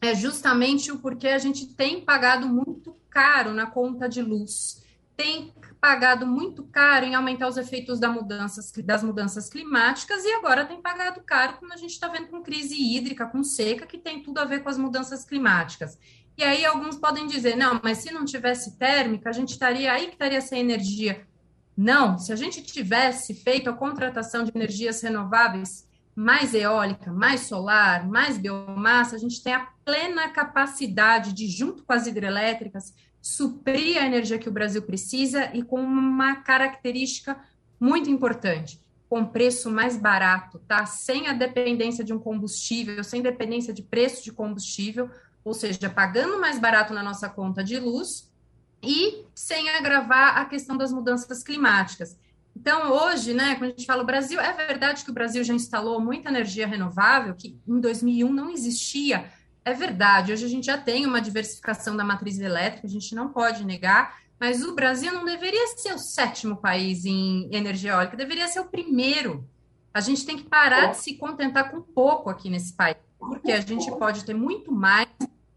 [0.00, 4.84] É justamente o porquê a gente tem pagado muito caro na conta de luz.
[5.16, 10.64] Tem pagado muito caro em aumentar os efeitos da mudanças, das mudanças climáticas e agora
[10.64, 14.22] tem pagado caro quando a gente está vendo com crise hídrica, com seca, que tem
[14.22, 15.98] tudo a ver com as mudanças climáticas.
[16.38, 20.06] E aí alguns podem dizer, não, mas se não tivesse térmica, a gente estaria aí
[20.06, 21.28] que estaria sem energia.
[21.76, 28.06] Não, se a gente tivesse feito a contratação de energias renováveis, mais eólica, mais solar,
[28.06, 32.92] mais biomassa, a gente tem a plena capacidade de, junto com as hidrelétricas,
[33.22, 37.38] suprir a energia que o Brasil precisa e com uma característica
[37.78, 40.84] muito importante, com preço mais barato, tá?
[40.84, 45.10] Sem a dependência de um combustível, sem dependência de preço de combustível,
[45.44, 48.29] ou seja, pagando mais barato na nossa conta de luz
[48.82, 52.18] e sem agravar a questão das mudanças climáticas.
[52.56, 55.54] Então, hoje, né, quando a gente fala o Brasil, é verdade que o Brasil já
[55.54, 59.30] instalou muita energia renovável, que em 2001 não existia.
[59.64, 63.28] É verdade, hoje a gente já tem uma diversificação da matriz elétrica, a gente não
[63.28, 68.48] pode negar, mas o Brasil não deveria ser o sétimo país em energia eólica, deveria
[68.48, 69.46] ser o primeiro.
[69.92, 73.60] A gente tem que parar de se contentar com pouco aqui nesse país, porque a
[73.60, 75.08] gente pode ter muito mais,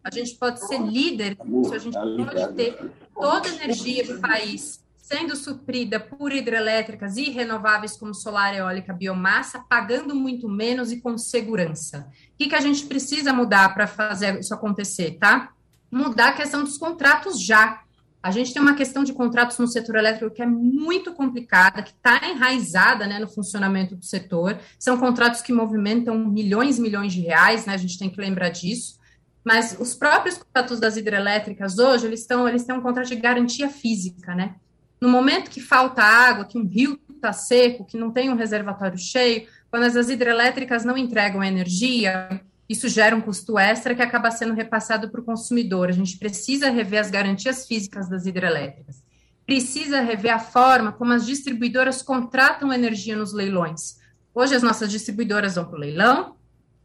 [0.03, 1.37] a gente pode ser líder,
[1.73, 7.97] a gente pode ter toda a energia do país sendo suprida por hidrelétricas e renováveis
[7.97, 12.07] como solar, eólica, biomassa, pagando muito menos e com segurança.
[12.33, 15.51] O que, que a gente precisa mudar para fazer isso acontecer, tá?
[15.91, 17.81] Mudar a questão dos contratos já.
[18.23, 21.91] A gente tem uma questão de contratos no setor elétrico que é muito complicada, que
[21.91, 24.57] está enraizada né, no funcionamento do setor.
[24.79, 27.73] São contratos que movimentam milhões e milhões de reais, né?
[27.73, 29.02] A gente tem que lembrar disso.
[29.43, 33.69] Mas os próprios contratos das hidrelétricas hoje, eles, estão, eles têm um contrato de garantia
[33.69, 34.55] física, né?
[35.01, 38.97] No momento que falta água, que um rio está seco, que não tem um reservatório
[38.97, 44.53] cheio, quando as hidrelétricas não entregam energia, isso gera um custo extra que acaba sendo
[44.53, 45.89] repassado para o consumidor.
[45.89, 49.03] A gente precisa rever as garantias físicas das hidrelétricas.
[49.45, 53.97] Precisa rever a forma como as distribuidoras contratam energia nos leilões.
[54.33, 56.35] Hoje, as nossas distribuidoras vão para o leilão,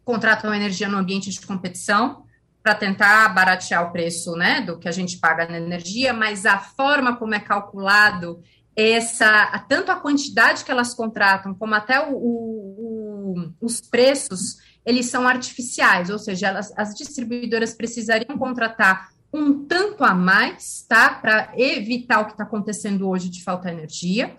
[0.04, 2.24] contratam energia no ambiente de competição,
[2.68, 6.58] para tentar baratear o preço né, do que a gente paga na energia, mas a
[6.58, 8.42] forma como é calculado
[8.76, 15.26] essa tanto a quantidade que elas contratam, como até o, o, os preços, eles são
[15.26, 21.08] artificiais, ou seja, elas, as distribuidoras precisariam contratar um tanto a mais, tá?
[21.08, 24.36] Para evitar o que está acontecendo hoje de falta de energia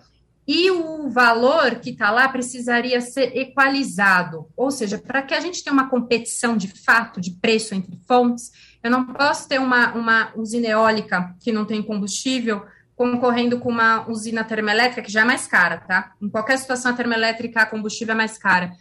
[0.52, 5.62] e o valor que está lá precisaria ser equalizado, ou seja, para que a gente
[5.62, 8.50] tenha uma competição de fato de preço entre fontes,
[8.82, 14.10] eu não posso ter uma, uma usina eólica que não tem combustível concorrendo com uma
[14.10, 16.14] usina termoelétrica que já é mais cara, tá?
[16.20, 18.72] Em qualquer situação a termoelétrica a combustível é mais cara.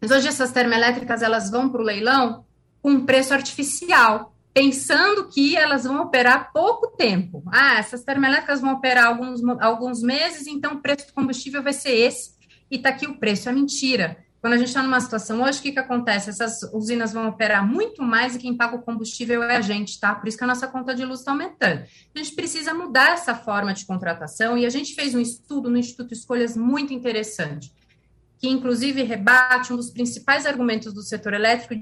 [0.00, 2.44] Mas hoje essas termoelétricas elas vão para o leilão
[2.82, 7.42] com um preço artificial, pensando que elas vão operar pouco tempo.
[7.52, 11.92] Ah, essas termoelétricas vão operar alguns, alguns meses, então o preço do combustível vai ser
[11.92, 12.32] esse,
[12.70, 13.48] e está aqui o preço.
[13.48, 14.16] É mentira.
[14.40, 16.30] Quando a gente está numa situação hoje, o que, que acontece?
[16.30, 20.14] Essas usinas vão operar muito mais e quem paga o combustível é a gente, tá?
[20.14, 21.82] Por isso que a nossa conta de luz está aumentando.
[22.14, 25.76] A gente precisa mudar essa forma de contratação e a gente fez um estudo no
[25.76, 27.70] Instituto Escolhas muito interessante,
[28.38, 31.74] que inclusive rebate um dos principais argumentos do setor elétrico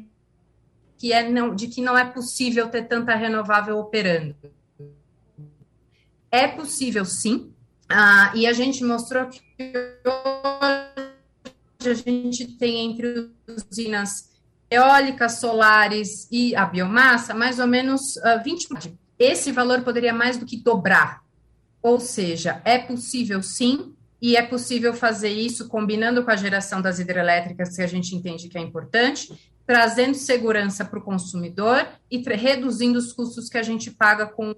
[0.98, 4.34] que é não, de que não é possível ter tanta renovável operando.
[6.30, 7.52] É possível, sim,
[7.88, 9.40] ah, e a gente mostrou que
[11.80, 14.28] hoje a gente tem entre usinas
[14.70, 18.98] eólicas, solares e a biomassa, mais ou menos uh, ah, 20.
[19.18, 21.22] Esse valor poderia mais do que dobrar.
[21.80, 26.98] Ou seja, é possível sim, e é possível fazer isso combinando com a geração das
[26.98, 29.32] hidrelétricas, que a gente entende que é importante,
[29.68, 34.54] trazendo segurança para o consumidor e reduzindo os custos que a gente paga com,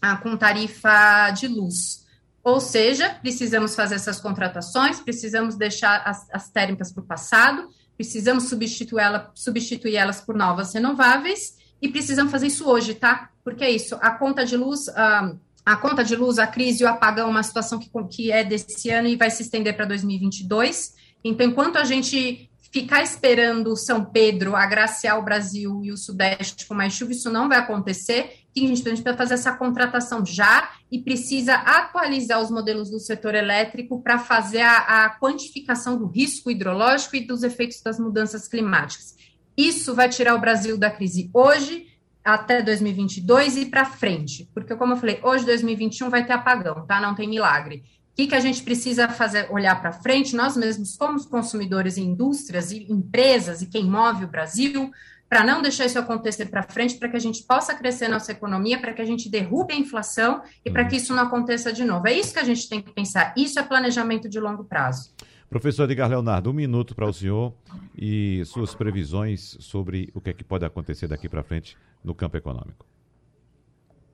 [0.00, 2.06] ah, com tarifa de luz.
[2.42, 8.44] Ou seja, precisamos fazer essas contratações, precisamos deixar as, as térmicas para o passado, precisamos
[8.44, 13.28] substituir elas por novas renováveis e precisamos fazer isso hoje, tá?
[13.44, 15.30] Porque é isso, a conta de luz, a,
[15.62, 18.88] a conta de luz, a crise e o apagão, uma situação que, que é desse
[18.88, 20.94] ano e vai se estender para 2022.
[21.22, 26.74] Então, enquanto a gente ficar esperando São Pedro agraciar o Brasil e o Sudeste com
[26.74, 28.32] mais chuva, isso não vai acontecer.
[28.54, 33.34] E a gente precisa fazer essa contratação já e precisa atualizar os modelos do setor
[33.34, 39.16] elétrico para fazer a, a quantificação do risco hidrológico e dos efeitos das mudanças climáticas.
[39.56, 41.86] Isso vai tirar o Brasil da crise hoje
[42.24, 47.00] até 2022 e para frente, porque como eu falei, hoje 2021 vai ter apagão, tá?
[47.00, 47.82] Não tem milagre
[48.18, 52.72] que, que a gente precisa fazer, olhar para frente, nós mesmos, como consumidores e indústrias
[52.72, 54.90] e empresas e quem move o Brasil,
[55.28, 58.80] para não deixar isso acontecer para frente, para que a gente possa crescer nossa economia,
[58.80, 60.88] para que a gente derrube a inflação e para uhum.
[60.88, 62.08] que isso não aconteça de novo.
[62.08, 63.32] É isso que a gente tem que pensar.
[63.36, 65.12] Isso é planejamento de longo prazo.
[65.48, 67.54] Professor Edgar Leonardo, um minuto para o senhor
[67.96, 72.36] e suas previsões sobre o que é que pode acontecer daqui para frente no campo
[72.36, 72.84] econômico.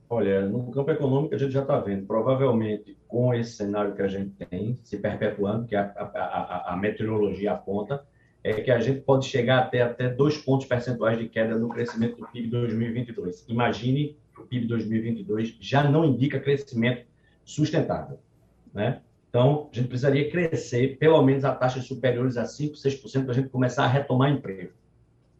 [0.09, 4.07] Olha, no campo econômico a gente já está vendo, provavelmente com esse cenário que a
[4.07, 8.05] gente tem se perpetuando, que a, a, a, meteorologia aponta,
[8.43, 12.17] é que a gente pode chegar até, até dois pontos percentuais de queda no crescimento
[12.17, 13.45] do PIB de 2022.
[13.47, 17.05] Imagine o PIB 2022 já não indica crescimento
[17.43, 18.19] sustentável.
[18.71, 19.01] Né?
[19.29, 23.35] Então, a gente precisaria crescer pelo menos a taxas superiores a 5%, 6% para a
[23.35, 24.71] gente começar a retomar emprego.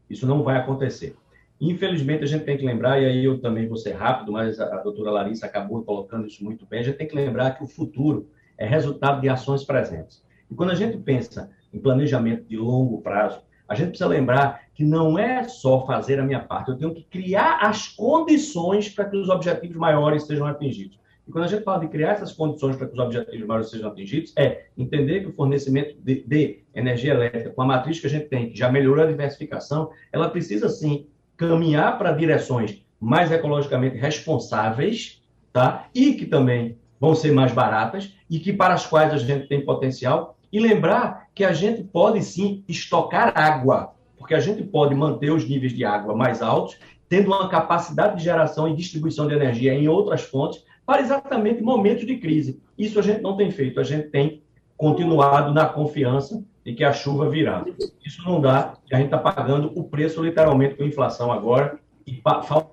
[0.09, 1.15] Isso não vai acontecer.
[1.59, 4.77] Infelizmente, a gente tem que lembrar, e aí eu também vou ser rápido, mas a,
[4.77, 8.29] doutora Larissa acabou colocando isso muito bem, a gente tem que lembrar que o futuro
[8.57, 10.21] é resultado de ações presentes.
[10.51, 14.83] E quando a gente pensa em planejamento de longo prazo, a gente precisa lembrar que
[14.83, 19.15] não é só fazer a minha parte, eu tenho que criar as condições para que
[19.15, 20.99] os objetivos maiores sejam atingidos.
[21.27, 23.89] E quando a gente fala de criar essas condições para que os objetivos maiores sejam
[23.89, 28.09] atingidos, é entender que o fornecimento de, de energia elétrica, com a matriz que a
[28.09, 31.07] gente tem, que já melhorou a diversificação, ela precisa sim
[31.37, 35.21] caminhar para direções mais ecologicamente responsáveis,
[35.51, 35.87] tá?
[35.93, 39.63] E que também vão ser mais baratas e que para as quais a gente tem
[39.63, 40.37] potencial.
[40.51, 45.47] E lembrar que a gente pode sim estocar água, porque a gente pode manter os
[45.47, 46.77] níveis de água mais altos,
[47.09, 52.05] tendo uma capacidade de geração e distribuição de energia em outras fontes para exatamente momentos
[52.05, 52.61] de crise.
[52.77, 54.41] Isso a gente não tem feito, a gente tem
[54.77, 57.63] continuado na confiança de que a chuva virá.
[58.03, 62.19] Isso não dá, e a gente está pagando o preço literalmente com inflação agora, e
[62.23, 62.71] falta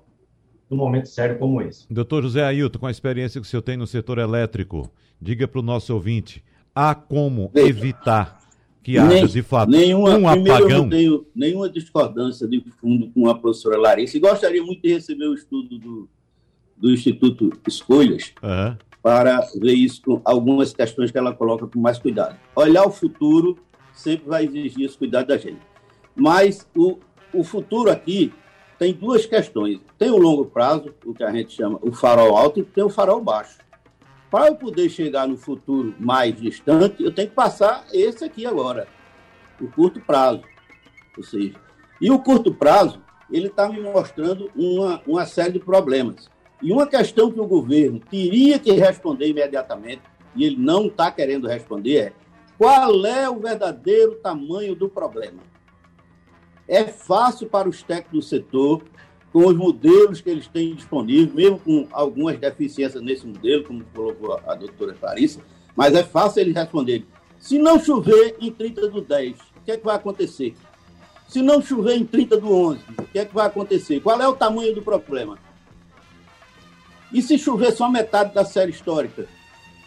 [0.69, 1.85] num momento sério como esse.
[1.93, 4.91] Doutor José Ailton, com a experiência que o senhor tem no setor elétrico,
[5.21, 8.39] diga para o nosso ouvinte, há como evitar
[8.81, 10.69] que haja, Nem, de fato, nenhuma, um apagão?
[10.69, 14.93] Eu não tenho nenhuma discordância de fundo com a professora Larissa, e gostaria muito de
[14.93, 16.09] receber o estudo do,
[16.75, 18.75] do Instituto Escolhas, uhum.
[19.03, 22.35] para ver isso com algumas questões que ela coloca com mais cuidado.
[22.55, 23.59] Olhar o futuro
[23.93, 25.61] sempre vai exigir esse cuidado da gente.
[26.15, 26.97] Mas o,
[27.33, 28.33] o futuro aqui
[28.77, 29.79] tem duas questões.
[29.97, 32.89] Tem o longo prazo, o que a gente chama o farol alto, e tem o
[32.89, 33.59] farol baixo.
[34.29, 38.87] Para eu poder chegar no futuro mais distante, eu tenho que passar esse aqui agora,
[39.61, 40.41] o curto prazo.
[41.15, 41.53] Ou seja,
[42.01, 42.99] e o curto prazo,
[43.31, 46.29] ele está me mostrando uma, uma série de problemas.
[46.61, 50.01] E uma questão que o governo teria que responder imediatamente,
[50.35, 52.13] e ele não está querendo responder, é
[52.63, 55.41] qual é o verdadeiro tamanho do problema?
[56.65, 58.83] É fácil para os técnicos do setor,
[59.33, 64.39] com os modelos que eles têm disponíveis, mesmo com algumas deficiências nesse modelo, como colocou
[64.47, 65.41] a doutora Clarissa,
[65.75, 67.05] mas é fácil eles responderem.
[67.37, 70.55] Se não chover em 30 do 10, o que é que vai acontecer?
[71.27, 73.99] Se não chover em 30 do 11, o que é que vai acontecer?
[73.99, 75.37] Qual é o tamanho do problema?
[77.11, 79.27] E se chover só metade da série histórica?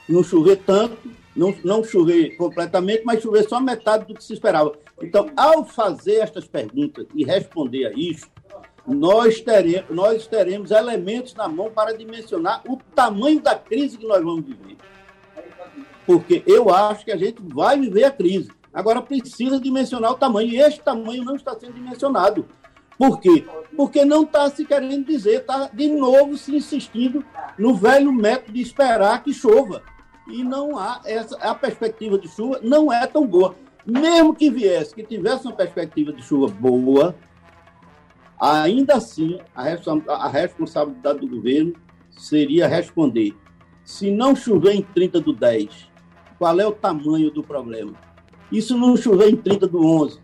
[0.06, 4.72] Não chover tanto, não, não chover completamente, mas chover só metade do que se esperava.
[5.02, 8.26] Então, ao fazer estas perguntas e responder a isso,
[8.86, 14.22] nós teremos, nós teremos elementos na mão para dimensionar o tamanho da crise que nós
[14.22, 14.76] vamos viver.
[16.06, 18.50] Porque eu acho que a gente vai viver a crise.
[18.72, 22.46] Agora precisa dimensionar o tamanho, e este tamanho não está sendo dimensionado.
[22.96, 23.44] Por quê?
[23.76, 27.24] Porque não está se querendo dizer, está de novo se insistindo
[27.58, 29.82] no velho método de esperar que chova
[30.28, 33.54] e não há essa a perspectiva de chuva não é tão boa.
[33.84, 37.14] Mesmo que viesse, que tivesse uma perspectiva de chuva boa,
[38.40, 41.74] ainda assim a, responsabilidade do governo
[42.10, 43.34] seria responder:
[43.84, 45.88] se não chover em 30 do 10,
[46.38, 47.94] qual é o tamanho do problema?
[48.50, 50.20] Isso não chover em 30 do 11,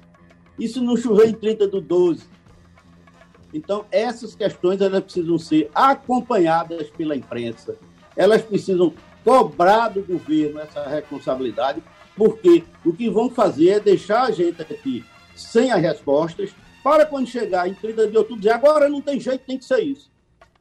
[0.58, 2.24] isso não chover em 30 do 12.
[3.54, 7.76] Então, essas questões elas precisam ser acompanhadas pela imprensa,
[8.16, 8.92] elas precisam
[9.24, 11.82] cobrar do governo essa responsabilidade,
[12.16, 15.04] porque o que vão fazer é deixar a gente aqui
[15.34, 19.44] sem as respostas, para quando chegar em 30 de outubro dizer agora não tem jeito,
[19.46, 20.10] tem que ser isso.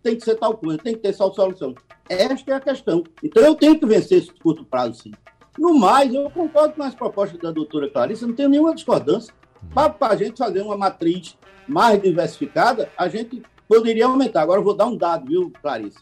[0.04, 1.76] Tem que ser tal coisa, tem que ter tal solução.
[2.08, 3.04] Esta é a questão.
[3.24, 5.12] Então eu tenho que vencer esse curto prazo, sim.
[5.58, 9.34] No mais, eu concordo com as propostas da doutora Clarice, não tenho nenhuma discordância.
[9.74, 11.38] Para a gente fazer uma matriz
[11.68, 14.42] mais diversificada, a gente poderia aumentar.
[14.42, 16.00] Agora eu vou dar um dado, viu, Clarice?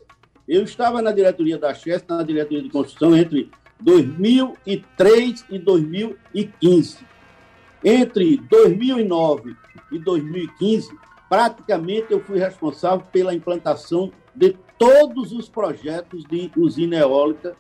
[0.50, 7.06] Eu estava na diretoria da Chess, na diretoria de construção, entre 2003 e 2015.
[7.86, 9.56] Entre 2009
[9.92, 10.90] e 2015,
[11.30, 17.56] praticamente eu fui responsável pela implantação de todos os projetos de usina eólica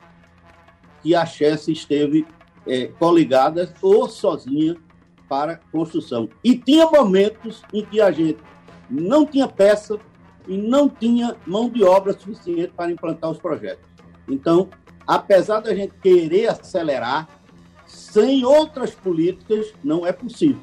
[1.03, 2.25] que a Chess esteve
[2.65, 4.75] é, coligada ou sozinha
[5.27, 6.27] para construção.
[6.43, 8.39] E tinha momentos em que a gente
[8.89, 9.99] não tinha peça,
[10.49, 13.85] e não tinha mão de obra suficiente para implantar os projetos.
[14.27, 14.67] Então,
[15.07, 17.29] apesar da gente querer acelerar,
[17.85, 20.61] sem outras políticas não é possível.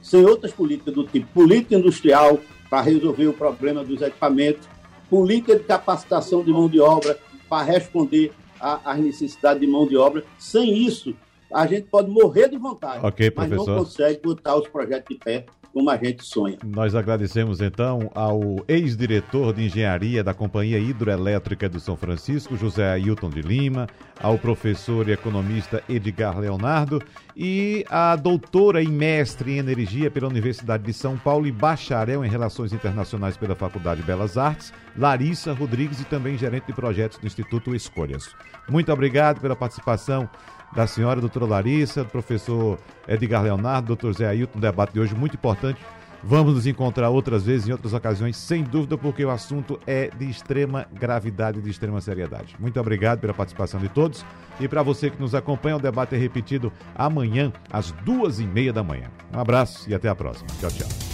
[0.00, 2.38] Sem outras políticas do tipo política industrial
[2.70, 4.68] para resolver o problema dos equipamentos,
[5.10, 7.18] política de capacitação de mão de obra
[7.48, 10.24] para responder às necessidades de mão de obra.
[10.38, 11.12] Sem isso,
[11.52, 15.46] a gente pode morrer de vontade, okay, mas não consegue botar os projetos de pé
[15.74, 16.56] como a gente sonha.
[16.64, 23.28] Nós agradecemos então ao ex-diretor de engenharia da Companhia Hidroelétrica do São Francisco, José Ailton
[23.28, 23.88] de Lima,
[24.22, 27.02] ao professor e economista Edgar Leonardo
[27.36, 32.28] e à doutora e mestre em energia pela Universidade de São Paulo e bacharel em
[32.28, 37.26] relações internacionais pela Faculdade de Belas Artes, Larissa Rodrigues e também gerente de projetos do
[37.26, 38.30] Instituto Escolhas.
[38.68, 40.30] Muito obrigado pela participação
[40.74, 45.14] da senhora doutora Larissa, do professor Edgar Leonardo, doutor Zé Ailton, um debate de hoje
[45.14, 45.80] muito importante.
[46.26, 50.28] Vamos nos encontrar outras vezes, em outras ocasiões, sem dúvida, porque o assunto é de
[50.28, 52.56] extrema gravidade e de extrema seriedade.
[52.58, 54.24] Muito obrigado pela participação de todos.
[54.58, 58.72] E para você que nos acompanha, o debate é repetido amanhã, às duas e meia
[58.72, 59.10] da manhã.
[59.34, 60.48] Um abraço e até a próxima.
[60.60, 61.13] Tchau, tchau.